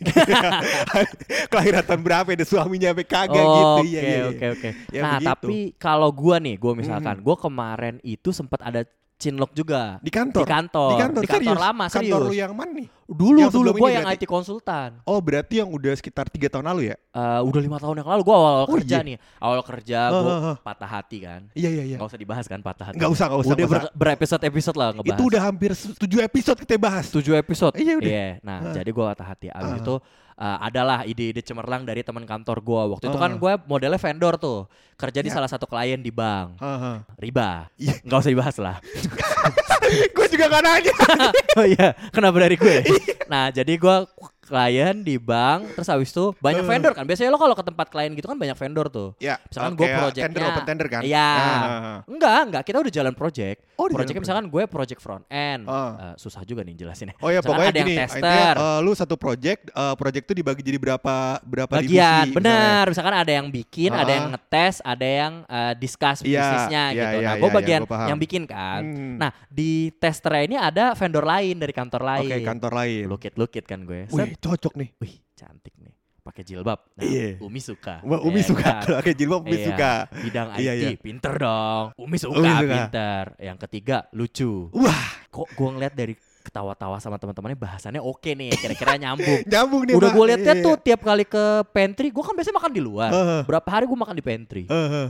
Kelahiran 1.51 1.83
tahun 1.83 2.03
berapa 2.03 2.29
ada 2.29 2.45
suaminya 2.45 2.91
sampai 2.91 3.07
kagak 3.07 3.41
gitu. 3.41 3.73
Oke 3.79 3.87
Iya, 3.89 4.01
iya, 4.01 4.11
iya. 4.11 4.25
oke 4.29 4.47
oke. 4.53 4.69
Ya, 4.91 5.01
nah 5.01 5.13
begitu. 5.17 5.29
tapi 5.31 5.57
kalau 5.79 6.11
gua 6.11 6.37
nih, 6.37 6.59
gua 6.59 6.73
misalkan, 6.75 7.17
gua 7.21 7.37
kemarin 7.39 7.97
itu 8.03 8.29
sempat 8.31 8.61
ada 8.61 8.83
cinlok 9.23 9.55
juga 9.55 10.03
Di 10.03 10.11
kantor. 10.11 10.43
di 10.43 10.51
kantor, 10.51 10.89
Di 10.89 10.97
kantor, 10.99 11.23
di 11.23 11.29
kantor 11.31 11.55
serius? 11.55 11.63
lama 11.63 11.85
Kantor 11.87 12.03
serius. 12.19 12.27
lu 12.27 12.35
yang 12.35 12.53
mana 12.53 12.73
nih? 12.75 12.89
Dulu 13.05 13.39
Yang 13.39 13.53
dulu 13.53 13.69
ini 13.77 13.93
yang? 13.93 14.07
IT 14.09 14.25
konsultan. 14.25 14.89
Oh, 15.05 15.21
berarti 15.21 15.61
yang 15.61 15.69
udah 15.69 15.93
sekitar 15.93 16.27
tiga 16.27 16.49
tahun 16.49 16.65
lalu 16.67 16.89
ya? 16.89 16.97
Eh, 17.13 17.41
udah 17.45 17.61
lima 17.61 17.77
tahun 17.77 18.01
yang 18.01 18.09
lalu 18.09 18.21
gua 18.23 18.35
awal, 18.35 18.55
Oh, 18.65 18.73
kerja 18.73 18.99
iya. 18.99 19.05
nih, 19.05 19.17
awal 19.37 19.61
kerja 19.61 19.99
Heeh, 20.03 20.17
gua 20.17 20.33
heeh. 20.35 20.57
patah 20.59 20.91
hati 20.91 21.19
kan. 21.21 21.41
Iya, 21.53 21.69
iya, 21.71 21.85
iya. 21.85 21.97
Nggak 21.97 22.09
usah 22.09 22.19
dibahas 22.19 22.47
kan 22.47 22.59
patah 22.59 22.85
hati. 22.89 22.97
Nggak 22.97 23.11
usah, 23.13 23.25
nggak 23.29 23.41
usah, 23.45 23.53
Udah 23.53 23.67
ber- 23.69 23.93
berepisode-episode 23.93 24.77
lah 24.77 24.89
ngebahas. 24.91 25.13
Itu 25.13 25.23
udah 25.29 25.43
hampir 25.45 25.71
tujuh 25.77 26.21
episode 26.21 26.59
kita 26.59 26.75
bahas. 26.77 27.07
tujuh 27.09 27.35
episode. 27.35 27.75
Iya, 27.77 27.95
udah. 27.95 28.29
Nah, 28.41 28.59
Heeh. 28.65 28.75
jadi 28.81 28.91
gua 28.91 29.05
patah 29.13 29.27
hati. 29.29 29.47
Abis 29.49 29.61
Heeh. 29.69 29.85
itu 29.85 29.95
eh, 30.43 30.59
adalah 30.59 31.07
ide-ide 31.07 31.39
cemerlang 31.39 31.87
dari 31.87 32.03
teman 32.03 32.27
kantor 32.27 32.59
gua. 32.59 32.83
Waktu 32.91 33.07
itu 33.07 33.19
kan 33.19 33.39
gue 33.39 33.53
modelnya 33.65 34.01
vendor 34.03 34.35
tuh, 34.37 34.67
kerja 34.99 35.23
di 35.23 35.31
Ya. 35.31 35.39
salah 35.39 35.47
satu 35.47 35.71
klien 35.71 36.03
di 36.03 36.11
bank. 36.11 36.59
Heeh. 36.59 36.97
Riba. 37.23 37.71
Iya. 37.79 37.95
Nggak 38.03 38.19
usah 38.19 38.33
dibahas 38.35 38.57
lah. 38.59 38.77
gue 40.17 40.27
juga 40.27 40.45
gak 40.49 40.63
nanya. 40.65 40.95
oh 41.59 41.67
iya, 41.69 41.89
kenapa 42.11 42.37
dari 42.43 42.57
gue? 42.59 42.77
Iya. 42.93 43.15
nah, 43.31 43.49
jadi 43.49 43.73
gue 43.79 43.97
klien 44.53 45.01
di 45.01 45.17
bank, 45.17 45.73
terus 45.73 45.89
habis 45.89 46.13
itu 46.13 46.37
banyak 46.37 46.61
vendor 46.61 46.93
kan. 46.93 47.09
Biasanya 47.09 47.33
lo 47.33 47.41
kalau 47.41 47.57
ke 47.57 47.65
tempat 47.65 47.87
klien 47.89 48.13
gitu 48.13 48.29
kan 48.29 48.37
banyak 48.37 48.53
vendor 48.53 48.93
tuh. 48.93 49.17
Ya, 49.17 49.41
Misalkan 49.49 49.73
eh, 49.73 49.77
gue 49.81 49.89
projectnya 49.97 50.29
tender 50.29 50.43
open 50.45 50.65
tender 50.69 50.87
kan? 50.93 51.03
Iya 51.03 51.31
Ah. 51.33 51.99
Enggak, 52.05 52.41
enggak 52.51 52.63
Kita 52.67 52.77
udah 52.83 52.93
jalan 52.93 53.15
project 53.15 53.59
Oh, 53.79 53.89
Projectnya 53.89 54.23
misalkan 54.23 54.47
gue 54.47 54.63
project 54.69 55.01
front 55.01 55.25
end 55.31 55.65
Ah. 55.65 56.13
Eh, 56.13 56.15
Susah 56.21 56.43
juga 56.45 56.61
nih 56.63 56.75
jelasinnya 56.77 57.15
Oh 57.19 57.31
ya 57.31 57.41
Misalkan 57.41 57.49
pokoknya 57.49 57.71
ada 57.71 57.79
yang 57.81 57.89
gini, 57.89 57.97
tester 57.99 58.19
intinya 58.19 58.51
eh, 58.59 58.79
lu 58.83 58.93
satu 58.93 59.15
project, 59.17 59.61
eh, 59.71 59.95
project 59.97 60.25
itu 60.29 60.35
dibagi 60.37 60.63
jadi 60.63 60.79
berapa 60.79 61.15
berapa 61.43 61.73
Bagian, 61.73 62.29
divisi, 62.29 62.37
benar. 62.37 62.85
Misalkan 62.91 63.15
ada 63.15 63.33
yang 63.33 63.47
bikin, 63.49 63.91
ada 63.95 64.13
yang 64.13 64.27
ngetes, 64.35 64.75
ada 64.83 65.07
yang 65.07 65.33
eh, 65.47 65.73
discuss 65.79 66.19
Iya, 66.21 66.29
bisnisnya 66.29 66.83
iya, 66.93 66.93
gitu. 66.93 67.17
iya, 67.23 67.27
nah, 67.27 67.35
iya, 67.35 67.41
gue 67.41 67.49
iya, 67.49 67.57
bagian 67.57 67.81
yang 68.11 68.19
bikin 68.19 68.43
kan. 68.45 68.83
Hmm. 68.83 69.15
Nah, 69.17 69.31
di 69.49 69.73
tester 69.97 70.33
ini 70.43 70.57
ada 70.59 70.93
vendor 70.99 71.25
lain 71.25 71.57
dari 71.57 71.73
kantor 71.73 72.03
lain. 72.03 72.29
Oke, 72.29 72.37
kantor 72.45 72.73
lain. 72.77 73.05
Lukit-lukit 73.09 73.65
kan 73.65 73.81
gue. 73.87 74.11
Set. 74.11 74.17
Wih, 74.17 74.31
cocok 74.43 74.75
nih. 74.75 74.91
Wih, 74.99 75.15
cantik 75.33 75.75
nih. 75.79 75.95
Pakai 76.23 76.43
jilbab. 76.43 76.79
Nah, 76.95 77.03
Iya. 77.03 77.35
Umi 77.39 77.59
suka. 77.59 77.99
Wah, 78.03 78.23
Umi 78.23 78.39
Ya 78.39 78.47
suka. 78.47 78.63
kan? 78.63 79.03
Pakai 79.03 79.13
jilbab 79.13 79.43
Umi 79.43 79.55
Iya. 79.55 79.67
suka. 79.67 79.93
Bidang 80.23 80.49
IT, 80.55 80.61
Iya, 80.61 80.73
iya. 80.73 80.89
pinter 80.95 81.35
dong. 81.35 81.85
Umi 81.99 82.15
suka, 82.15 82.39
Umi 82.39 82.47
suka. 82.49 82.75
pinter. 82.77 83.25
Yang 83.39 83.59
ketiga, 83.67 83.97
lucu. 84.11 84.71
Wah, 84.73 85.03
Kok 85.33 85.49
gue 85.49 85.69
ngeliat 85.73 85.95
dari 85.97 86.13
ketawa-tawa 86.43 87.01
sama 87.01 87.17
teman-temannya 87.17 87.57
bahasannya 87.57 87.99
oke 87.99 88.37
nih, 88.37 88.53
kira-kira 88.53 89.01
nyambung. 89.01 89.41
nyambung 89.51 89.83
nih, 89.83 89.95
Udah 89.97 90.11
gue 90.13 90.25
liatnya 90.29 90.55
Iya, 90.55 90.63
tuh 90.63 90.75
iya. 90.77 90.85
tiap 90.85 91.01
kali 91.01 91.25
ke 91.25 91.45
pantry, 91.73 92.13
gue 92.13 92.21
kan 92.21 92.35
biasanya 92.37 92.57
makan 92.61 92.73
di 92.73 92.83
luar. 92.85 93.11
Heeh. 93.11 93.41
Berapa 93.49 93.69
hari 93.73 93.85
gue 93.89 93.97
makan 93.97 94.13
di 94.13 94.21
pantry. 94.21 94.63
Heeh. 94.69 95.07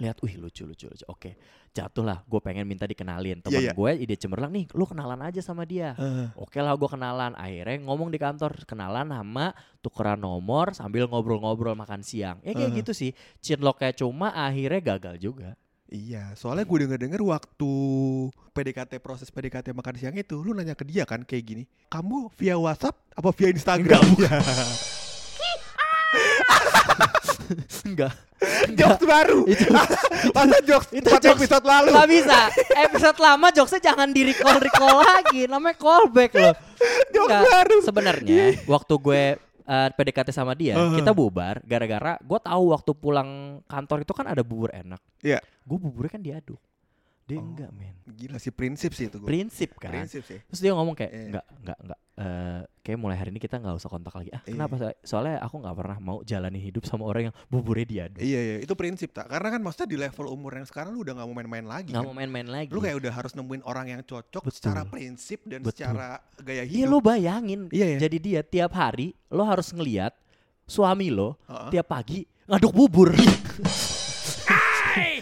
Lihat, 0.00 0.24
wih 0.24 0.40
lucu 0.40 0.64
lucu 0.64 0.88
lucu. 0.88 1.04
Oke, 1.04 1.36
jatuh 1.76 2.00
lah. 2.00 2.24
Gue 2.24 2.40
pengen 2.40 2.64
minta 2.64 2.88
dikenalin. 2.88 3.44
Iya, 3.44 3.60
iya. 3.60 3.72
gue 3.76 3.90
ide 4.00 4.16
cemerlang 4.16 4.48
nih, 4.48 4.72
lu 4.72 4.88
kenalan 4.88 5.20
aja 5.20 5.44
sama 5.44 5.68
dia. 5.68 5.92
Heeh. 6.00 6.32
Oke 6.40 6.64
lah 6.64 6.72
gue 6.72 6.88
kenalan. 6.88 7.36
Akhirnya 7.36 7.76
ngomong 7.84 8.08
di 8.08 8.16
kantor 8.16 8.56
kenalan 8.64 9.12
sama 9.12 9.52
tukeran 9.84 10.16
nomor 10.16 10.72
sambil 10.72 11.04
ngobrol-ngobrol 11.12 11.76
makan 11.76 12.00
siang. 12.00 12.40
Ya 12.40 12.56
kayak 12.56 12.72
Heeh. 12.72 12.80
gitu 12.80 12.92
sih. 12.96 13.12
Cinloknya 13.44 13.92
cuma 13.92 14.32
akhirnya 14.32 14.96
gagal 14.96 15.20
juga. 15.20 15.60
Iya, 15.92 16.32
soalnya 16.40 16.64
gue 16.64 16.88
denger-denger 16.88 17.20
waktu 17.20 17.72
PDKT 18.56 18.96
proses 19.04 19.28
PDKT 19.28 19.76
makan 19.76 20.00
siang 20.00 20.16
itu, 20.16 20.40
lu 20.40 20.56
nanya 20.56 20.72
ke 20.72 20.88
dia 20.88 21.04
kan 21.04 21.20
kayak 21.20 21.44
gini, 21.44 21.64
kamu 21.92 22.32
via 22.32 22.56
WhatsApp 22.56 22.96
apa 23.12 23.28
via 23.36 23.52
Instagram? 23.52 24.00
Enggak. 27.84 28.14
jokes 28.74 29.04
baru. 29.04 29.40
Itu 29.52 29.70
Masa 30.36 30.58
jokes 30.66 30.88
itu 30.90 31.06
jokes 31.06 31.46
episode 31.46 31.62
lalu? 31.62 31.90
Gak 31.94 32.08
bisa. 32.10 32.38
Episode 32.74 33.18
lama 33.20 33.46
jokesnya 33.50 33.80
jangan 33.92 34.08
di 34.10 34.22
recall 34.26 34.58
recall 34.58 34.96
lagi. 34.98 35.46
Namanya 35.46 35.76
callback 35.78 36.32
loh. 36.34 36.54
Jokes 37.14 37.28
Nggak, 37.30 37.42
baru. 37.46 37.76
Sebenarnya 37.86 38.42
waktu 38.66 38.94
gue 38.98 39.22
eh, 39.62 39.88
PDKT 39.94 40.28
sama 40.34 40.58
dia, 40.58 40.74
Uh-huh. 40.74 40.98
kita 40.98 41.14
bubar 41.14 41.62
gara-gara 41.62 42.18
gue 42.18 42.38
tahu 42.40 42.64
waktu 42.74 42.90
pulang 42.92 43.30
kantor 43.64 44.02
itu 44.02 44.12
kan 44.12 44.26
ada 44.26 44.42
bubur 44.42 44.74
enak. 44.74 44.98
Iya. 45.22 45.38
Gue 45.62 45.78
buburnya 45.78 46.10
kan 46.10 46.22
diaduk. 46.22 46.58
Dia 47.22 47.38
Oh. 47.38 47.44
enggak, 47.44 47.70
men. 47.70 47.94
Gila 48.04 48.36
sih 48.36 48.50
prinsip 48.50 48.90
sih 48.92 49.06
itu 49.06 49.16
gue. 49.16 49.24
Prinsip 49.24 49.78
kan. 49.78 49.94
Prinsip 49.94 50.22
sih. 50.22 50.42
Terus 50.42 50.60
dia 50.60 50.72
ngomong 50.72 50.92
kayak 50.92 51.10
Iya. 51.10 51.24
enggak, 51.28 51.46
enggak, 51.56 51.78
enggak. 51.80 52.00
eh 52.12 52.60
kayak 52.82 52.98
mulai 53.00 53.16
hari 53.16 53.32
ini 53.32 53.40
kita 53.40 53.56
nggak 53.56 53.72
usah 53.72 53.88
kontak 53.88 54.12
lagi. 54.12 54.28
Ah, 54.28 54.44
Iya. 54.44 54.52
kenapa? 54.52 54.76
So- 54.76 54.92
Soalnya 55.02 55.40
aku 55.40 55.56
nggak 55.56 55.72
pernah 55.74 55.96
mau 55.96 56.20
jalani 56.20 56.60
hidup 56.60 56.84
sama 56.84 57.08
orang 57.08 57.32
yang 57.32 57.36
buburnya 57.48 57.86
diaduk. 57.88 58.20
Iya 58.20 58.36
iya 58.38 58.56
itu 58.60 58.74
prinsip 58.74 59.10
tak 59.10 59.26
karena 59.26 59.48
kan 59.48 59.60
maksudnya 59.60 59.88
di 59.88 59.96
level 59.96 60.28
umur 60.28 60.52
yang 60.52 60.66
sekarang 60.66 60.92
lu 60.92 61.00
udah 61.00 61.16
nggak 61.16 61.24
mau 61.24 61.32
main-main 61.34 61.64
lagi 61.64 61.88
Nggak 61.88 61.98
kan? 61.98 62.10
mau 62.10 62.14
main-main 62.14 62.44
lagi. 62.44 62.68
lu 62.68 62.78
kayak 62.78 63.00
udah 63.00 63.12
harus 63.12 63.32
nemuin 63.32 63.62
orang 63.64 63.86
yang 63.88 64.00
cocok 64.02 64.44
Betul. 64.44 64.52
secara 64.52 64.84
prinsip 64.84 65.40
dan 65.46 65.64
Betul. 65.64 65.72
secara 65.72 66.08
gaya 66.36 66.62
Iya 66.62 66.84
hidup 66.84 66.92
lo 66.92 66.98
bayangin. 67.00 67.60
Iya, 67.72 67.86
iya. 67.88 67.98
Jadi 67.98 68.16
dia 68.20 68.40
tiap 68.44 68.76
hari 68.76 69.16
lo 69.30 69.42
harus 69.42 69.72
ngeliat 69.72 70.12
suami 70.62 71.08
lo 71.08 71.40
Heeh. 71.48 71.70
tiap 71.72 71.86
pagi 71.88 72.28
ngaduk 72.44 72.76
bubur. 72.76 73.08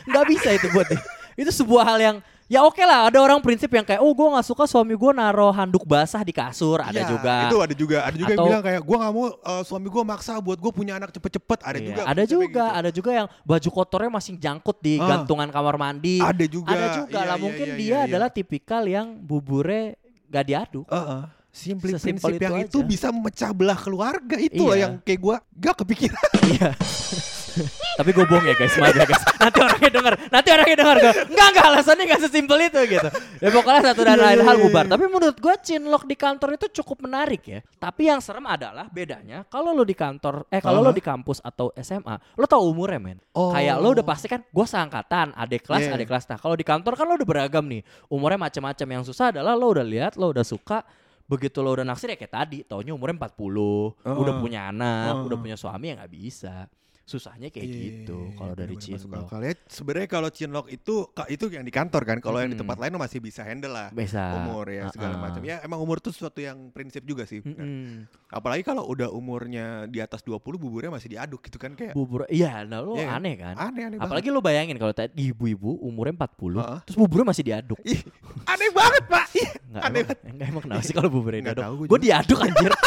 Nggak 0.03 0.27
bisa 0.27 0.49
itu 0.51 0.67
buat 0.75 0.91
dia. 0.91 0.99
Itu 1.35 1.51
sebuah 1.51 1.85
hal 1.85 1.99
yang 1.99 2.17
ya 2.47 2.61
oke 2.61 2.81
lah. 2.81 3.07
Ada 3.07 3.19
orang 3.19 3.39
prinsip 3.39 3.69
yang 3.69 3.83
kayak 3.83 3.99
oh 3.99 4.11
gue 4.11 4.27
nggak 4.29 4.43
suka 4.43 4.65
suami 4.65 4.93
gue 4.93 5.11
naro 5.13 5.51
handuk 5.51 5.83
basah 5.83 6.21
di 6.21 6.31
kasur. 6.31 6.81
Ada 6.81 7.01
Iya, 7.01 7.09
juga. 7.09 7.35
itu 7.45 7.57
ada 7.59 7.75
juga 7.75 7.97
ada 8.01 8.17
juga 8.17 8.29
yang 8.29 8.39
Atau- 8.39 8.49
bilang 8.49 8.63
kayak 8.63 8.83
gua 8.83 8.97
nggak 8.99 9.13
mau 9.13 9.25
uh, 9.31 9.63
suami 9.63 9.87
gua 9.87 10.03
maksa 10.05 10.33
buat 10.39 10.57
gua 10.57 10.71
punya 10.71 10.93
anak 10.95 11.11
cepet-cepet 11.11 11.59
ada 11.61 11.75
Iya, 11.75 11.87
juga 11.87 12.01
ada 12.03 12.23
juga, 12.25 12.47
gitu. 12.67 12.79
ada 12.79 12.91
juga 12.91 13.11
yang 13.15 13.27
baju 13.43 13.69
kotornya 13.71 14.11
masih 14.11 14.35
jangkut 14.37 14.77
di 14.79 14.95
Ah. 14.97 15.07
gantungan 15.09 15.49
kamar 15.49 15.77
mandi. 15.77 16.19
ada 16.19 16.45
juga 16.45 16.71
Ada 16.71 16.87
juga 16.99 17.15
Iya, 17.15 17.25
lah. 17.25 17.37
iya, 17.37 17.43
Mungkin 17.43 17.67
iya, 17.67 17.77
dia 17.77 17.87
iya, 17.87 17.97
iya. 17.97 18.09
adalah 18.09 18.29
tipikal 18.29 18.83
yang 18.83 19.07
buburnya 19.17 19.95
gak 20.27 20.45
diaduk. 20.45 20.87
Heeh. 20.87 21.23
Simply 21.51 21.99
Sesimpel 21.99 22.31
prinsip 22.31 22.39
yang 22.41 22.55
itu 22.57 22.67
itu 22.69 22.79
aja. 22.79 22.87
bisa 22.87 23.07
memecah 23.11 23.51
belah 23.51 23.75
keluarga 23.75 24.37
itu 24.39 24.63
Iya. 24.65 24.75
yang 24.81 24.93
kayak 25.01 25.19
gua 25.19 25.37
gak 25.53 25.75
kepikiran 25.83 26.31
Iya. 26.49 26.71
Tapi 27.69 28.11
gue 28.11 28.25
bohong 28.25 28.47
ya 28.47 28.55
guys, 28.55 28.75
maaf 28.77 28.97
ya 28.97 29.05
guys. 29.05 29.23
Nanti 29.41 29.59
orangnya 29.61 29.91
denger, 29.93 30.15
nanti 30.29 30.49
orangnya 30.53 30.77
denger 30.81 30.97
gue. 31.01 31.13
Enggak 31.33 31.47
enggak 31.53 31.67
alasannya 31.69 32.05
enggak 32.09 32.21
sesimpel 32.25 32.59
itu 32.65 32.81
gitu. 32.89 33.09
Ya 33.41 33.49
pokoknya 33.53 33.81
satu 33.93 34.01
dan 34.05 34.17
Iya, 34.17 34.25
lain 34.25 34.39
iya, 34.41 34.47
hal 34.47 34.57
iya, 34.57 34.63
bubar. 34.65 34.85
Tapi 34.89 35.05
menurut 35.09 35.37
gue 35.37 35.55
chinlock 35.61 36.05
di 36.05 36.17
kantor 36.17 36.49
itu 36.57 36.67
cukup 36.81 36.99
menarik 37.05 37.43
ya. 37.45 37.61
Tapi 37.77 38.03
yang 38.09 38.21
serem 38.21 38.45
adalah 38.45 38.87
bedanya 38.89 39.45
kalau 39.49 39.73
lo 39.73 39.85
di 39.85 39.97
kantor, 39.97 40.49
eh 40.49 40.61
kalau 40.61 40.81
lo 40.81 40.93
di 40.93 41.05
kampus 41.05 41.41
atau 41.41 41.73
SMA, 41.77 42.17
lo 42.37 42.45
tau 42.49 42.65
umurnya 42.69 43.01
men. 43.01 43.19
Oh. 43.33 43.53
Kayak 43.53 43.77
lo 43.81 43.89
udah 43.93 44.07
pasti 44.07 44.27
kan, 44.29 44.41
gue 44.45 44.67
seangkatan, 44.67 45.33
adik 45.37 45.65
kelas, 45.65 45.89
Iya. 45.89 45.97
adik 45.97 46.09
kelas. 46.09 46.25
Nah 46.29 46.39
kalau 46.41 46.57
di 46.57 46.65
kantor 46.65 46.93
kan 46.97 47.05
lo 47.09 47.15
udah 47.17 47.29
beragam 47.29 47.65
nih. 47.65 47.83
Umurnya 48.09 48.41
macam-macam. 48.41 48.87
Yang 49.01 49.05
susah 49.13 49.33
adalah 49.33 49.57
lo 49.57 49.71
udah 49.73 49.85
lihat, 49.85 50.17
lo 50.21 50.33
udah 50.33 50.45
suka, 50.45 50.85
begitu 51.25 51.63
lo 51.63 51.71
udah 51.71 51.87
naksir 51.87 52.11
ya 52.11 52.19
kayak 52.19 52.35
tadi, 52.35 52.59
taunya 52.67 52.91
umurnya 52.91 53.23
40, 53.23 53.95
udah 54.03 54.35
Heeh. 54.35 54.43
punya 54.43 54.61
anak, 54.69 55.15
Heeh. 55.15 55.27
udah 55.31 55.39
punya 55.39 55.57
suami 55.57 55.87
ya 55.91 55.95
nggak 56.03 56.13
bisa. 56.13 56.67
Susahnya 57.11 57.51
kayak 57.51 57.67
Iya, 57.67 57.75
gitu 57.75 58.19
iya, 58.23 58.37
kalau 58.39 58.55
dari 58.55 58.75
Cinlok. 58.79 59.27
akal. 59.27 59.43
Ya, 59.43 59.55
sebenarnya 59.67 60.07
kalau 60.07 60.31
Cinlok 60.31 60.67
itu 60.71 60.95
itu 61.27 61.45
yang 61.51 61.67
di 61.67 61.75
kantor 61.75 62.03
kan. 62.07 62.19
Kalau 62.23 62.39
yang 62.39 62.49
di 62.49 62.55
tempat 62.55 62.79
lain 62.79 62.95
masih 62.95 63.19
bisa 63.19 63.43
handle 63.43 63.75
lah. 63.75 63.91
Bisa. 63.91 64.23
Umur 64.39 64.71
ya 64.71 64.87
segala 64.89 65.19
Ah-ah. 65.19 65.23
macam. 65.27 65.43
Ya 65.43 65.59
emang 65.61 65.83
umur 65.83 65.99
tuh 65.99 66.15
sesuatu 66.15 66.39
yang 66.39 66.71
prinsip 66.71 67.03
juga 67.03 67.27
sih. 67.27 67.43
Mm-mm. 67.43 68.07
Apalagi 68.31 68.63
kalau 68.63 68.87
udah 68.87 69.11
umurnya 69.11 69.51
di 69.85 69.99
atas 69.99 70.23
20 70.23 70.39
buburnya 70.39 70.87
masih 70.89 71.11
diaduk 71.11 71.43
gitu 71.43 71.59
kan 71.59 71.75
kayak 71.75 71.99
Bubur, 71.99 72.31
iya, 72.31 72.63
nah 72.63 72.79
lo 72.79 72.95
Iya 72.95 73.11
kan? 73.11 73.19
aneh 73.19 73.35
kan? 73.35 73.55
aneh-aneh 73.59 73.97
banget. 73.97 74.07
Apalagi 74.07 74.29
lo 74.31 74.39
bayangin 74.39 74.77
kalau 74.77 74.95
tadi 74.95 75.11
ibu-ibu 75.27 75.83
umurnya 75.83 76.15
40, 76.15 76.63
Heeh. 76.63 76.79
terus 76.87 76.95
buburnya 76.97 77.27
masih 77.27 77.43
diaduk. 77.43 77.81
Ih, 77.83 77.99
aneh 78.47 78.71
banget, 78.71 79.03
Pak. 79.05 79.25
Enggak, 79.67 79.83
aneh 79.83 79.99
emang, 79.99 80.07
banget. 80.07 80.19
enggak 80.31 80.47
emang 80.47 80.63
kenapa 80.63 80.83
sih 80.85 80.95
kalau 80.95 81.11
buburnya 81.11 81.43
diaduk? 81.51 81.91
Gue 81.91 81.99
diaduk 81.99 82.39
anjir. 82.39 82.71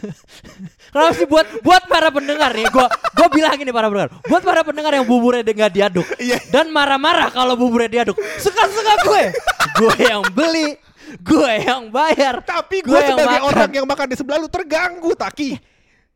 Kenapa 0.92 1.12
sih 1.12 1.26
buat 1.26 1.46
buat 1.60 1.82
para 1.86 2.08
pendengar 2.08 2.50
nih? 2.50 2.66
Gue 2.68 2.86
gue 2.88 3.28
bilangin 3.30 3.62
nih 3.62 3.74
para 3.74 3.86
pendengar. 3.86 4.10
Buat 4.26 4.42
para 4.42 4.60
pendengar 4.62 4.92
yang 4.94 5.06
buburnya 5.06 5.42
nggak 5.44 5.72
diaduk 5.72 6.06
Iya. 6.22 6.38
dan 6.48 6.68
marah-marah 6.68 7.30
kalau 7.30 7.54
buburnya 7.54 8.02
diaduk, 8.02 8.16
suka-suka 8.38 8.94
gue. 9.04 9.24
gue 9.78 9.94
yang 10.02 10.22
beli, 10.32 10.76
gue 11.20 11.50
yang 11.62 11.88
bayar. 11.88 12.40
Tapi 12.40 12.82
Gue 12.82 13.00
sebagai 13.00 13.40
makan. 13.40 13.50
orang 13.50 13.70
yang 13.72 13.86
makan 13.86 14.06
di 14.08 14.16
sebelah 14.16 14.38
lu 14.38 14.48
terganggu, 14.48 15.12
Taki. 15.14 15.50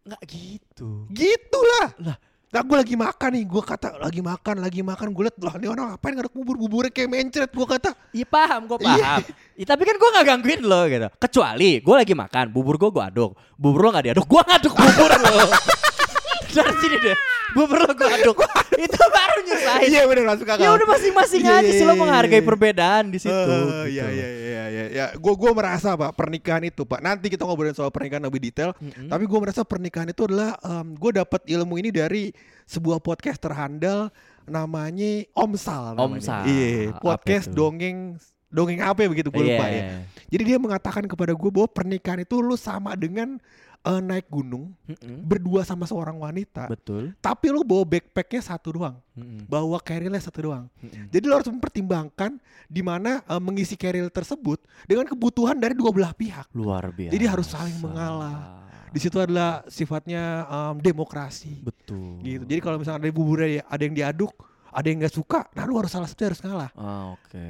Nggak 0.04 0.22
gitu. 0.28 1.08
Gitulah. 1.08 1.88
Lah. 2.00 2.16
Nah 2.54 2.62
gue 2.62 2.76
lagi 2.78 2.94
makan 2.94 3.30
nih, 3.34 3.44
gue 3.50 3.62
kata 3.66 3.98
lagi 3.98 4.22
makan, 4.22 4.62
lagi 4.62 4.78
makan, 4.86 5.10
gue 5.10 5.26
liat 5.26 5.36
lah 5.42 5.54
ini 5.58 5.66
orang 5.66 5.84
ngapain 5.90 6.14
ngaduk 6.14 6.34
bubur 6.38 6.54
buburnya 6.54 6.94
kayak 6.94 7.10
mencret, 7.10 7.50
gue 7.50 7.66
kata. 7.66 7.90
Iya 8.14 8.26
paham, 8.30 8.70
gue 8.70 8.78
Iya. 8.78 8.94
paham. 8.94 9.22
Ih, 9.58 9.66
tapi 9.66 9.82
kan 9.82 9.96
gue 9.98 10.08
gak 10.14 10.26
gangguin 10.30 10.62
lo 10.62 10.86
gitu. 10.86 11.08
Kecuali 11.18 11.82
gue 11.82 11.94
lagi 11.98 12.14
makan, 12.14 12.54
bubur 12.54 12.78
gue 12.78 12.94
gue 12.94 13.02
aduk. 13.02 13.34
Bubur 13.58 13.80
lo 13.82 13.88
gak 13.90 14.06
diaduk, 14.06 14.26
gue 14.30 14.42
ngaduk 14.46 14.70
bubur 14.70 15.10
lo. 15.18 15.50
Dari 16.54 16.74
sini 16.78 16.96
deh, 17.02 17.16
bubur 17.58 17.78
lo 17.82 17.90
gue 17.90 18.08
aduk. 18.22 18.38
Itu 18.78 18.98
baru 18.98 19.36
nyusahin. 19.44 19.88
Iya 19.88 20.02
bener 20.04 20.24
masuk 20.26 20.46
akal. 20.46 20.60
Ya 20.60 20.70
udah 20.70 20.86
masing-masing 20.88 21.40
Iya, 21.42 21.54
aja 21.58 21.66
iya, 21.66 21.78
sih 21.78 21.84
lo 21.84 21.94
iya, 21.94 22.00
menghargai 22.00 22.40
iya. 22.40 22.46
perbedaan 22.46 23.04
di 23.08 23.18
situ. 23.18 23.32
Eh, 23.32 23.44
gitu. 23.44 23.64
Iya 23.94 24.04
iya 24.10 24.28
iya 24.28 24.64
iya 24.68 24.84
ya. 24.90 25.06
Gue 25.14 25.34
gue 25.34 25.50
merasa 25.50 25.94
pak 25.94 26.12
pernikahan 26.12 26.62
itu 26.62 26.82
pak. 26.82 26.98
Nanti 26.98 27.26
kita 27.28 27.42
ngobrolin 27.42 27.72
soal 27.72 27.90
pernikahan 27.90 28.22
lebih 28.22 28.40
detail. 28.42 28.72
Tapi 28.80 29.24
gue 29.24 29.38
merasa 29.38 29.62
pernikahan 29.62 30.08
itu 30.08 30.24
adalah 30.24 30.56
gue 30.82 31.10
dapat 31.14 31.40
ilmu 31.46 31.74
ini 31.78 31.90
dari 31.90 32.30
sebuah 32.64 32.98
podcast 32.98 33.38
terhandal 33.38 34.08
namanya 34.44 35.24
Omsal. 35.32 35.96
namanya. 35.96 36.20
Omsal. 36.20 36.42
Iya. 36.46 36.92
Apa 36.92 37.00
Podcast 37.00 37.48
dongeng 37.50 38.16
dongeng 38.54 38.78
apa 38.86 39.02
ya 39.02 39.08
begitu 39.10 39.28
gue 39.28 39.44
lupa 39.44 39.66
Iya. 39.66 39.74
ya. 39.74 39.82
Jadi 40.30 40.42
dia 40.46 40.58
mengatakan 40.58 41.04
kepada 41.04 41.34
gue 41.34 41.50
bahwa 41.50 41.66
pernikahan 41.66 42.22
itu 42.22 42.38
lu 42.38 42.54
sama 42.54 42.94
dengan 42.94 43.38
eh, 43.84 44.00
naik 44.00 44.26
gunung 44.32 44.72
Mm-mm. 44.88 45.22
berdua 45.24 45.62
sama 45.62 45.84
seorang 45.84 46.16
wanita. 46.16 46.66
Betul. 46.72 47.12
Tapi 47.20 47.46
lu 47.52 47.60
bawa 47.62 47.84
backpacknya 47.84 48.42
satu 48.42 48.74
doang, 48.80 48.96
Mm-mm. 49.14 49.44
bawa 49.44 49.76
carrier 49.84 50.10
satu 50.18 50.50
doang. 50.50 50.64
Mm-mm. 50.80 51.12
Jadi 51.12 51.24
lo 51.28 51.34
harus 51.36 51.50
mempertimbangkan 51.52 52.40
di 52.66 52.80
mana 52.80 53.20
eh, 53.24 53.40
mengisi 53.40 53.76
carrier 53.76 54.08
tersebut 54.08 54.64
dengan 54.88 55.04
kebutuhan 55.04 55.60
dari 55.60 55.76
dua 55.76 55.92
belah 55.92 56.16
pihak. 56.16 56.48
Luar 56.56 56.88
biasa. 56.90 57.12
Jadi 57.12 57.24
harus 57.28 57.46
saling 57.52 57.78
mengalah. 57.78 58.64
Di 58.94 59.02
situ 59.02 59.18
adalah 59.18 59.66
sifatnya 59.66 60.46
em, 60.46 60.78
demokrasi. 60.78 61.66
Betul. 61.66 62.22
Gitu. 62.22 62.46
Jadi 62.46 62.60
kalau 62.62 62.78
misalnya 62.78 63.02
ada 63.02 63.10
buburnya 63.10 63.66
ada 63.66 63.82
yang 63.82 63.90
diaduk, 63.90 64.30
ada 64.70 64.86
yang 64.86 65.02
nggak 65.02 65.14
suka, 65.18 65.50
nah 65.50 65.66
lu 65.66 65.74
harus 65.82 65.90
salah 65.90 66.06
satu 66.06 66.30
harus 66.30 66.38
ngalah. 66.38 66.70
Ah, 66.78 67.10
Oke. 67.18 67.42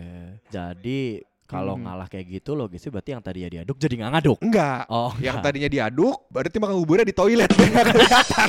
Jadi 0.48 1.20
Kalau 1.44 1.76
Hmm. 1.76 1.84
ngalah 1.84 2.08
kayak 2.08 2.40
gitu 2.40 2.56
logisnya 2.56 2.88
berarti 2.88 3.10
yang 3.12 3.20
tadi 3.20 3.44
ya 3.44 3.48
diaduk 3.52 3.76
jadi 3.76 3.94
nggak 4.00 4.10
ngaduk. 4.16 4.38
Enggak. 4.40 4.88
Oh, 4.88 5.12
yang 5.20 5.36
enggak. 5.36 5.44
tadinya 5.52 5.68
diaduk, 5.68 6.16
berarti 6.32 6.56
makan 6.56 6.76
buburnya 6.80 7.04
di 7.04 7.12
toilet 7.12 7.50
biar 7.52 7.68
nggak 7.68 7.86
kelihatan. 7.92 8.48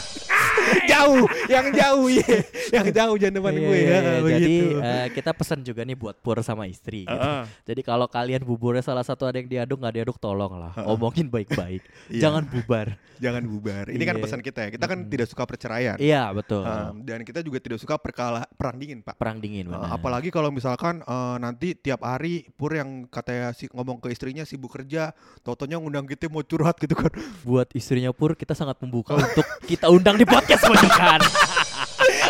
jauh, 0.92 1.26
yang 1.48 1.68
jauh 1.72 2.08
ya, 2.10 2.38
yang 2.72 2.88
jauh 2.92 3.16
jangan 3.16 3.34
depan 3.40 3.54
Iya, 3.56 3.62
gue 3.62 3.78
ya. 3.78 4.00
Jadi 4.36 4.56
eh, 4.76 5.08
kita 5.14 5.32
pesan 5.32 5.60
juga 5.62 5.82
nih 5.84 5.98
buat 5.98 6.16
pur 6.20 6.40
sama 6.42 6.66
istri. 6.66 7.06
Gitu. 7.06 7.14
Heeh. 7.14 7.42
Jadi 7.66 7.82
kalau 7.82 8.08
kalian 8.08 8.42
buburnya 8.44 8.84
salah 8.84 9.04
satu 9.04 9.26
ada 9.26 9.38
yang 9.38 9.48
diaduk 9.48 9.78
nggak 9.80 9.96
diaduk 9.96 10.18
tolong 10.18 10.58
lah, 10.58 10.74
omongin 10.88 11.28
baik-baik, 11.28 11.82
Iya. 12.14 12.30
jangan 12.30 12.44
bubar. 12.48 12.98
Jangan 13.16 13.48
bubar. 13.48 13.88
Ini 13.88 14.04
kan 14.04 14.20
pesan 14.20 14.44
kita 14.44 14.68
ya. 14.68 14.70
Kita 14.76 14.92
kan 14.92 15.08
tidak 15.08 15.32
suka 15.32 15.48
perceraian. 15.48 15.96
Iya 15.96 16.36
betul. 16.36 16.68
Um, 16.68 17.00
dan 17.00 17.24
kita 17.24 17.40
juga 17.40 17.64
tidak 17.64 17.80
suka 17.80 17.96
perkala 17.96 18.44
perang 18.60 18.76
dingin, 18.76 19.00
Pak. 19.00 19.16
Perang 19.16 19.40
dingin 19.40 19.64
Uh, 19.66 19.92
apalagi 19.92 20.30
kalau 20.30 20.52
misalkan 20.52 21.00
uh, 21.04 21.40
nanti 21.40 21.74
tiap 21.74 22.04
hari 22.06 22.48
Pur 22.54 22.76
yang 22.76 23.08
katanya 23.08 23.50
si 23.56 23.66
ngomong 23.72 24.04
ke 24.04 24.12
istrinya 24.12 24.44
sibuk 24.44 24.72
kerja, 24.72 25.16
totonya 25.42 25.80
ngundang 25.80 26.06
kita 26.06 26.28
mau 26.28 26.44
curhat 26.44 26.76
gitu 26.76 26.94
kan. 26.94 27.08
buat 27.42 27.72
istrinya 27.72 28.12
pur 28.12 28.36
kita 28.36 28.52
sangat 28.52 28.78
membuka 28.84 29.16
untuk 29.16 29.44
kita 29.64 29.88
undang 29.88 30.16
di 30.16 30.28
podcast 30.46 30.62
pojokan. 30.70 31.20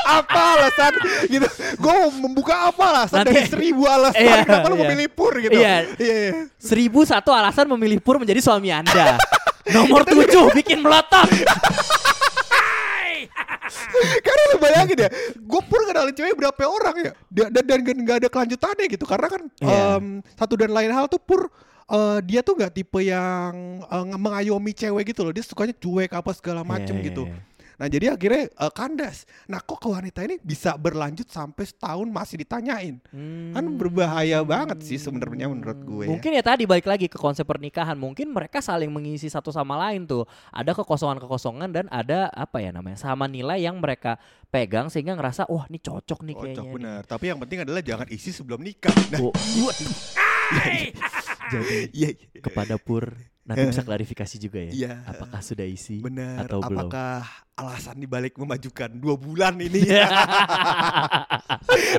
apa 0.06 0.42
alasan 0.56 0.94
gitu? 1.28 1.48
Gue 1.76 1.96
membuka 2.16 2.72
apa 2.72 2.84
alasan 2.96 3.18
Nanti- 3.22 3.36
dari 3.36 3.50
seribu 3.50 3.84
alasan 3.84 4.24
Iya, 4.24 4.36
kenapa 4.48 4.68
lu 4.72 4.76
iya. 4.78 4.84
memilih 4.88 5.08
Pur 5.12 5.34
gitu? 5.36 5.52
Iya. 5.52 5.76
iya. 6.00 6.16
iya. 6.32 6.32
Seribu 6.56 7.04
satu 7.04 7.36
alasan 7.36 7.68
memilih 7.68 8.00
pur 8.00 8.16
menjadi 8.16 8.40
suami 8.40 8.72
anda. 8.72 9.20
Nomor 9.76 10.06
tujuh 10.06 10.54
bikin 10.54 10.80
melotot. 10.80 11.26
Karena 14.22 14.42
lu 14.54 14.58
bayangin 14.62 14.98
ya, 15.08 15.10
gue 15.34 15.62
pur 15.66 15.82
kenalin 15.84 16.14
cewek 16.14 16.36
berapa 16.38 16.62
orang 16.64 16.96
ya, 17.02 17.12
dan 17.32 17.48
dan, 17.50 17.80
dan 17.82 17.98
gak 18.06 18.18
ada 18.22 18.30
kelanjutannya 18.30 18.86
gitu, 18.88 19.06
karena 19.08 19.28
kan 19.28 19.42
Iya. 19.58 19.98
em, 19.98 20.06
satu 20.36 20.54
dan 20.54 20.70
lain 20.70 20.92
hal 20.94 21.10
tuh 21.10 21.18
pur 21.18 21.50
eh, 21.86 22.20
dia 22.22 22.42
tuh 22.42 22.54
nggak 22.54 22.72
tipe 22.72 23.00
yang 23.02 23.54
eh, 23.82 24.06
mengayomi 24.16 24.72
cewek 24.72 25.10
gitu 25.10 25.26
loh, 25.26 25.34
dia 25.34 25.42
sukanya 25.42 25.74
cuek 25.74 26.12
apa 26.14 26.30
segala 26.38 26.62
macem 26.62 26.94
Iya, 26.94 27.02
iya, 27.02 27.08
gitu. 27.10 27.24
iya. 27.26 27.38
Nah 27.76 27.88
jadi 27.88 28.16
akhirnya 28.16 28.48
eh, 28.48 28.72
kandas. 28.72 29.28
Nah 29.46 29.60
kok 29.60 29.84
ke 29.84 29.88
wanita 29.92 30.24
ini 30.24 30.40
bisa 30.40 30.76
berlanjut 30.76 31.28
sampai 31.28 31.64
setahun 31.64 32.08
masih 32.08 32.40
ditanyain, 32.40 32.96
kan 33.52 33.66
berbahaya 33.76 34.40
banget 34.42 34.80
sih 34.82 34.96
sebenarnya 34.96 35.52
menurut 35.52 35.80
gue. 35.82 36.04
ya. 36.06 36.10
Mungkin 36.16 36.32
ya 36.36 36.44
tadi 36.44 36.64
balik 36.64 36.88
lagi 36.88 37.12
ke 37.12 37.20
konsep 37.20 37.44
pernikahan. 37.44 37.96
Mungkin 37.96 38.32
mereka 38.32 38.64
saling 38.64 38.88
mengisi 38.90 39.28
satu 39.28 39.52
sama 39.52 39.76
lain 39.76 40.08
tuh. 40.08 40.24
Ada 40.50 40.72
kekosongan-kekosongan 40.76 41.70
dan 41.72 41.86
ada 41.92 42.32
apa 42.32 42.64
ya 42.64 42.72
namanya 42.72 42.96
sama 42.96 43.28
nilai 43.28 43.60
yang 43.60 43.78
mereka 43.84 44.16
pegang 44.48 44.88
sehingga 44.88 45.20
ngerasa 45.20 45.52
wah 45.52 45.68
ini 45.68 45.80
cocok 45.84 46.20
nih 46.24 46.36
kayaknya. 46.36 46.56
Cocok 46.56 46.66
nih." 46.66 46.76
benar. 46.80 47.02
Tapi 47.04 47.26
yang 47.28 47.40
penting 47.44 47.60
adalah 47.68 47.82
jangan 47.84 48.08
isi 48.08 48.32
sebelum 48.32 48.64
nikah. 48.64 48.96
Nah, 49.12 49.20
Oh, 49.20 49.34
Jadi 51.52 51.78
iya, 51.98 52.10
iya. 52.14 52.42
kepada 52.42 52.76
Pur 52.82 53.14
nanti 53.46 53.62
bisa 53.70 53.86
klarifikasi 53.86 54.36
juga 54.42 54.58
ya. 54.58 54.72
Iya. 54.74 54.94
Apakah 55.06 55.40
sudah 55.46 55.66
isi 55.70 56.02
Benar. 56.02 56.50
atau 56.50 56.66
belum? 56.66 56.90
Apakah 56.90 57.22
alasan 57.56 58.02
dibalik 58.02 58.34
memajukan 58.42 58.90
dua 58.98 59.16
bulan 59.16 59.54
ini? 59.62 59.86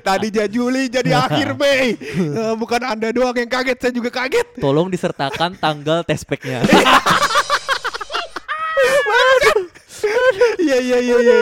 Tadinya 0.06 0.46
Juli 0.50 0.90
jadi 0.90 1.14
akhir 1.14 1.54
Mei. 1.54 1.94
Eh, 2.36 2.54
bukan 2.58 2.82
anda 2.84 3.08
doang 3.14 3.32
yang 3.32 3.48
kaget, 3.48 3.78
saya 3.80 3.92
juga 3.94 4.12
kaget. 4.12 4.60
Tolong 4.60 4.90
disertakan 4.90 5.56
tanggal 5.56 6.04
tespeknya. 6.04 6.60
Iya 10.60 10.78
iya 10.82 10.98
iya 10.98 11.16
iya. 11.22 11.38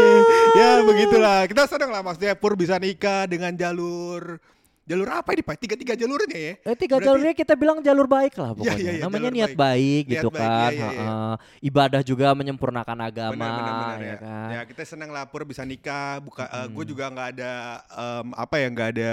Ya 0.55 0.69
begitulah. 0.85 1.49
Kita 1.49 1.67
senang 1.67 1.91
lah 1.91 2.05
maksudnya 2.05 2.37
Pur 2.37 2.55
bisa 2.55 2.79
nikah 2.79 3.27
dengan 3.27 3.57
jalur 3.57 4.39
jalur 4.85 5.09
apa 5.11 5.33
ini 5.33 5.41
Pak? 5.41 5.57
Tiga 5.57 5.75
tiga 5.75 5.95
jalurnya 5.95 6.37
ya? 6.37 6.53
Eh, 6.61 6.75
tiga 6.75 6.97
Berarti- 6.97 7.07
jalurnya 7.07 7.35
kita 7.35 7.55
bilang 7.55 7.79
jalur 7.81 8.05
baik 8.07 8.35
lah 8.35 8.53
pokoknya. 8.53 8.77
iya, 8.77 8.91
iya, 8.91 9.03
Namanya 9.03 9.23
jalur 9.25 9.35
niat 9.35 9.51
baik. 9.51 9.59
baik, 9.59 10.03
Niat 10.05 10.13
gitu 10.15 10.29
baik, 10.29 10.41
kan. 10.41 10.53
iya, 10.53 10.69
iya, 10.71 10.89
iya. 10.91 11.05
Heeh. 11.05 11.35
Ibadah 11.65 12.03
juga 12.03 12.27
menyempurnakan 12.33 12.99
agama, 13.03 13.33
Benar 13.35 13.51
benar 13.51 13.73
benar 13.75 13.99
ya 13.99 14.07
ya. 14.07 14.17
kan. 14.19 14.49
Ya 14.51 14.61
kita 14.65 14.83
senang 14.85 15.09
lah 15.09 15.25
Pur 15.25 15.43
bisa 15.43 15.63
nikah. 15.63 16.21
Buka, 16.21 16.45
gue 16.67 16.85
juga 16.87 17.09
nggak 17.09 17.29
ada 17.35 17.53
em, 17.91 18.27
apa 18.35 18.55
ya 18.57 18.67
nggak 18.69 18.89
ada 18.93 19.13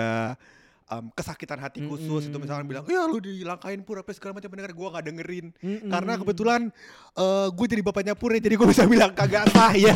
em, 0.87 1.05
kesakitan 1.11 1.55
hati 1.57 1.79
khusus 1.81 2.27
itu 2.27 2.35
misalkan 2.35 2.65
bilang 2.65 2.83
ya 2.83 3.03
lu 3.03 3.17
dilangkain 3.17 3.79
Pur 3.81 3.97
apa 3.97 4.11
segala 4.11 4.35
macam 4.35 4.47
pendengar 4.47 4.71
gue 4.71 4.87
nggak 4.89 5.05
dengerin 5.05 5.45
karena 5.87 6.13
kebetulan 6.15 6.61
gue 7.49 7.65
jadi 7.65 7.81
bapaknya 7.81 8.13
Pur 8.13 8.31
ya 8.31 8.39
jadi 8.39 8.53
gue 8.53 8.67
bisa 8.67 8.83
bilang 8.83 9.11
kagak 9.11 9.47
sah 9.49 9.71
ya 9.71 9.95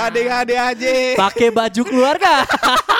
adek-adek 0.00 0.58
aja 0.58 0.90
Pakai 1.18 1.48
baju 1.50 1.82
keluarga. 1.82 2.34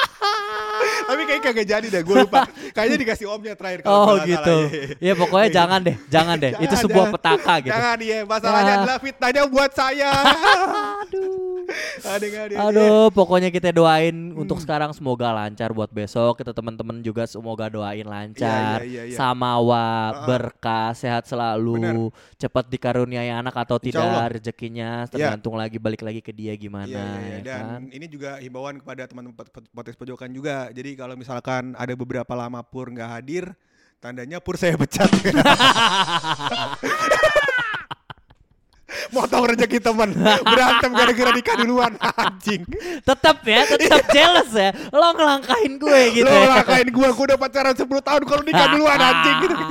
kayak 1.30 1.42
kagak 1.44 1.66
jadi 1.68 1.86
deh 1.88 2.02
gue 2.02 2.16
lupa 2.18 2.42
kayaknya 2.74 2.96
dikasih 2.98 3.26
omnya 3.26 3.54
terakhir 3.54 3.80
kalau 3.80 3.94
oh 3.94 4.14
gitu. 4.20 4.56
Ya 4.98 5.14
pokoknya 5.14 5.48
jangan 5.48 5.78
deh, 5.80 5.96
jangan 6.06 6.36
deh. 6.36 6.52
Itu 6.64 6.74
sebuah 6.76 7.06
petaka 7.10 7.54
gitu. 7.60 7.70
jangan 7.70 7.96
ya 7.96 8.18
masalahnya 8.24 8.66
Ya. 8.66 8.78
adalah 8.80 8.98
fitnahnya 8.98 9.42
buat 9.46 9.70
saya 9.70 10.10
Aduh. 11.06 11.59
Aduh, 12.60 13.08
pokoknya 13.10 13.48
kita 13.48 13.70
doain 13.70 14.32
untuk 14.32 14.56
Hmm. 14.56 14.62
sekarang 14.64 14.90
semoga 14.90 15.30
lancar 15.30 15.70
buat 15.70 15.88
besok. 15.88 16.36
Kita 16.36 16.50
teman-teman 16.50 16.98
juga 16.98 17.24
semoga 17.24 17.66
doain 17.66 18.02
lancar. 18.02 18.80
Iya, 18.80 18.84
iya, 18.84 19.00
iya, 19.06 19.10
iya. 19.10 19.16
Samawa, 19.16 19.80
Ah, 19.80 20.12
ah. 20.12 20.24
berkah, 20.24 20.88
sehat 20.92 21.24
selalu. 21.24 21.72
Benar. 21.76 21.94
Cepat 22.36 22.64
dikaruniai 22.68 23.28
anak 23.28 23.52
atau 23.54 23.76
Insya 23.78 23.98
Allah. 23.98 24.26
tidak 24.26 24.30
rezekinya 24.34 24.88
Iya. 25.00 25.08
tergantung 25.08 25.54
lagi 25.54 25.76
balik 25.76 26.00
lagi 26.00 26.18
ke 26.18 26.30
dia 26.30 26.52
gimana 26.52 26.86
iya, 26.86 27.04
iya. 27.16 27.30
ya 27.30 27.38
Dan 27.42 27.62
kan. 27.62 27.80
ini 27.90 28.06
juga 28.06 28.30
himbauan 28.38 28.76
kepada 28.76 29.04
teman-teman 29.04 29.34
pot- 29.34 29.50
pot- 29.50 29.68
podcast 29.70 29.96
pojokan 29.96 30.28
juga. 30.30 30.68
Jadi 30.70 30.94
kalau 30.94 31.14
misalkan 31.14 31.74
ada 31.74 31.92
beberapa 31.92 32.32
lama 32.32 32.58
Pur 32.62 32.88
nggak 32.88 33.08
hadir, 33.12 33.44
tandanya 33.98 34.38
Pur 34.40 34.56
saya 34.56 34.74
pecat. 34.74 35.06
Motong 39.14 39.44
rezeki 39.54 39.78
teman 39.80 40.10
berantem 40.44 40.90
gara-gara 40.92 41.30
nikah 41.34 41.54
duluan 41.62 41.92
anjing. 42.22 42.62
Tetap 43.02 43.36
ya, 43.46 43.60
tetap 43.66 44.02
jealous 44.10 44.50
ya. 44.52 44.70
Lo 44.90 45.14
ngelangkahin 45.14 45.72
gue 45.78 46.00
gitu. 46.20 46.26
Lo 46.26 46.34
ya. 46.34 46.60
ngakain 46.60 46.88
gua, 46.90 47.08
gua 47.14 47.24
udah 47.34 47.38
pacaran 47.38 47.74
10 47.74 47.86
tahun 47.86 48.22
kalau 48.26 48.42
nikah 48.44 48.66
duluan 48.74 48.98
anjing 48.98 49.36
gitu. 49.46 49.54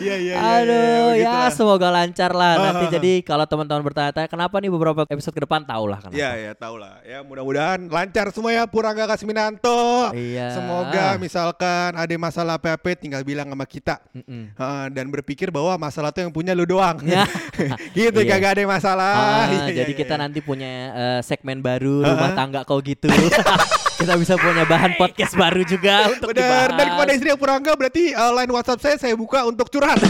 Iya 0.00 0.16
iya 0.16 0.34
iya. 0.40 0.56
Aduh, 0.64 0.72
iya, 0.72 1.20
ya 1.20 1.28
begitulah. 1.28 1.52
semoga 1.52 1.88
lancar 1.92 2.30
lah. 2.32 2.52
Nanti 2.56 2.84
jadi 2.88 3.12
kalau 3.20 3.44
teman-teman 3.44 3.84
bertanya-tanya 3.84 4.28
kenapa 4.32 4.56
nih 4.56 4.72
beberapa 4.72 5.04
episode 5.04 5.36
ke 5.36 5.44
depan 5.44 5.60
tahu 5.68 5.84
lah 5.92 6.00
kenapa. 6.00 6.16
Iya 6.16 6.30
ya 6.40 6.52
tahu 6.56 6.80
lah 6.80 7.04
ya 7.04 7.20
mudah-mudahan 7.20 7.84
lancar 7.92 8.32
semua 8.32 8.50
ya 8.56 8.64
Purangga 8.64 9.04
Kasminanto. 9.04 10.08
Iya. 10.16 10.56
Semoga 10.56 11.20
misalkan 11.20 11.92
ada 11.92 12.14
masalah 12.16 12.56
apa-apa 12.56 12.96
tinggal 12.96 13.20
bilang 13.20 13.52
sama 13.52 13.66
kita. 13.68 14.00
Heeh, 14.16 14.84
dan 14.96 15.06
berpikir 15.12 15.52
bahwa 15.52 15.76
masalah 15.76 16.08
itu 16.14 16.24
yang 16.24 16.32
punya 16.32 16.56
lu 16.56 16.64
doang. 16.64 16.96
Ya. 17.04 17.28
gitu 18.20 18.28
Iya. 18.28 18.36
kagak 18.36 18.50
ada 18.52 18.62
masalah. 18.68 19.12
Ah, 19.12 19.44
Iya, 19.48 19.58
iya, 19.64 19.74
jadi 19.80 19.92
iya, 19.92 20.00
kita 20.00 20.14
iya. 20.14 20.22
nanti 20.22 20.38
punya 20.40 20.70
eh, 20.92 21.20
segmen 21.24 21.58
baru 21.58 22.04
Ah. 22.04 22.12
rumah 22.12 22.30
tangga 22.36 22.60
kau 22.62 22.78
gitu. 22.80 23.08
kita 24.00 24.16
bisa 24.16 24.32
punya 24.34 24.64
bahan 24.64 24.96
podcast 24.96 25.36
baru 25.36 25.60
juga 25.62 26.08
untuk 26.08 26.32
dibahas. 26.32 26.72
dan 26.72 26.86
kepada 26.88 27.10
istri 27.12 27.28
yang 27.28 27.36
Purangga 27.36 27.76
berarti 27.76 28.16
uh, 28.16 28.32
line 28.32 28.48
WhatsApp 28.48 28.80
saya 28.80 28.96
saya 28.96 29.12
buka 29.12 29.44
untuk 29.44 29.68
curhat. 29.68 30.00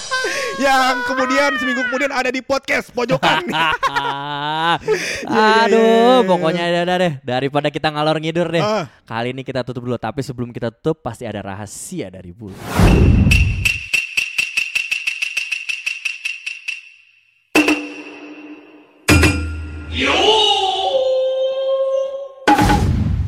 yang 0.56 1.04
kemudian 1.04 1.52
seminggu 1.60 1.84
kemudian 1.84 2.12
ada 2.12 2.32
di 2.32 2.40
podcast 2.40 2.88
pojokan. 2.90 3.44
Iya, 5.26 5.66
Aduh, 5.66 6.22
iya. 6.22 6.26
pokoknya 6.26 6.64
ya 6.68 6.80
udah 6.86 6.96
deh 6.98 7.12
daripada 7.22 7.68
kita 7.70 7.88
ngalor 7.90 8.18
ngidur 8.18 8.48
deh. 8.48 8.62
Ah. 8.62 8.86
Kali 9.04 9.34
ini 9.34 9.42
kita 9.42 9.62
tutup 9.62 9.84
dulu, 9.84 9.96
tapi 9.96 10.20
sebelum 10.22 10.50
kita 10.50 10.70
tutup 10.70 11.02
pasti 11.02 11.26
ada 11.26 11.42
rahasia 11.42 12.08
dari 12.08 12.30
Bul. 12.32 12.54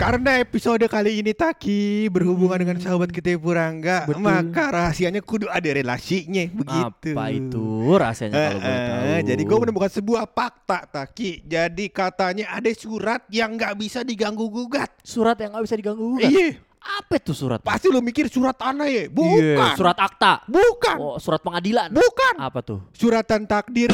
Karena 0.09 0.41
episode 0.41 0.89
kali 0.89 1.21
ini 1.21 1.37
Taki 1.37 2.09
berhubungan 2.09 2.57
dengan 2.57 2.81
sahabat 2.81 3.13
kita 3.13 3.37
Purangga, 3.37 4.09
Betul. 4.09 4.25
maka 4.25 4.65
rahasianya 4.73 5.21
kudu 5.21 5.53
ada 5.53 5.69
relasinya 5.69 6.49
begitu. 6.49 7.13
Apa 7.13 7.29
itu 7.29 7.65
rahasianya 7.93 8.33
kalau 8.33 8.57
boleh 8.57 8.73
Eh, 8.73 8.89
tahu? 8.89 9.29
jadi 9.29 9.43
gue 9.45 9.59
menemukan 9.61 9.91
sebuah 9.93 10.25
fakta 10.25 10.89
Taki. 10.89 11.45
Jadi 11.45 11.93
katanya 11.93 12.57
ada 12.57 12.73
surat 12.73 13.21
yang 13.29 13.53
nggak 13.53 13.77
bisa 13.77 14.01
diganggu 14.01 14.49
gugat. 14.49 14.89
surat 15.05 15.37
yang 15.37 15.53
nggak 15.53 15.65
bisa 15.69 15.77
diganggu 15.77 16.17
gugat. 16.17 16.33
Iya. 16.33 16.57
Apa 16.81 17.21
tuh 17.21 17.37
surat? 17.37 17.61
Pasti 17.61 17.93
lu 17.93 18.01
mikir 18.01 18.33
surat 18.33 18.57
tanah 18.57 18.89
ya? 18.89 19.05
Iya, 19.05 19.13
Bukan. 19.13 19.73
surat 19.77 19.99
akta. 20.01 20.41
Bukan. 20.49 20.97
Oh, 20.97 21.17
surat 21.21 21.45
pengadilan. 21.45 21.93
Bukan. 21.93 22.35
Apa 22.41 22.65
tuh? 22.65 22.81
Suratan 22.97 23.45
takdir. 23.45 23.93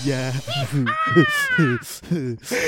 Ya. 0.00 0.32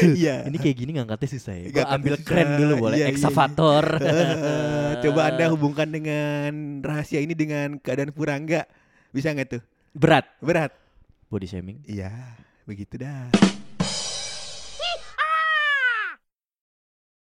Iya. 0.05 0.37
Ini 0.49 0.57
kayak 0.61 0.77
gini 0.77 0.91
ngangkatnya 1.01 1.29
susah 1.33 1.55
ya. 1.57 1.73
Gua 1.73 1.89
Ngangkatnya 1.89 1.97
ambil 1.97 2.15
susah. 2.15 2.27
keren 2.29 2.49
dulu 2.61 2.75
boleh. 2.77 2.97
Iya, 2.99 3.01
iya, 3.01 3.09
iya. 3.09 3.17
Eksavator. 3.17 3.85
Eh, 4.05 4.93
Coba 5.09 5.21
anda 5.33 5.45
hubungkan 5.49 5.89
dengan 5.89 6.53
rahasia 6.85 7.25
ini 7.25 7.33
dengan 7.33 7.81
keadaan 7.81 8.13
Purangga. 8.13 8.69
Bisa 9.11 9.33
nggak 9.33 9.49
tuh? 9.49 9.63
Berat. 9.97 10.29
Berat. 10.45 10.73
Body 11.33 11.49
shaming. 11.49 11.81
Iya, 11.89 12.13
begitu 12.69 13.01
dah. 13.01 13.33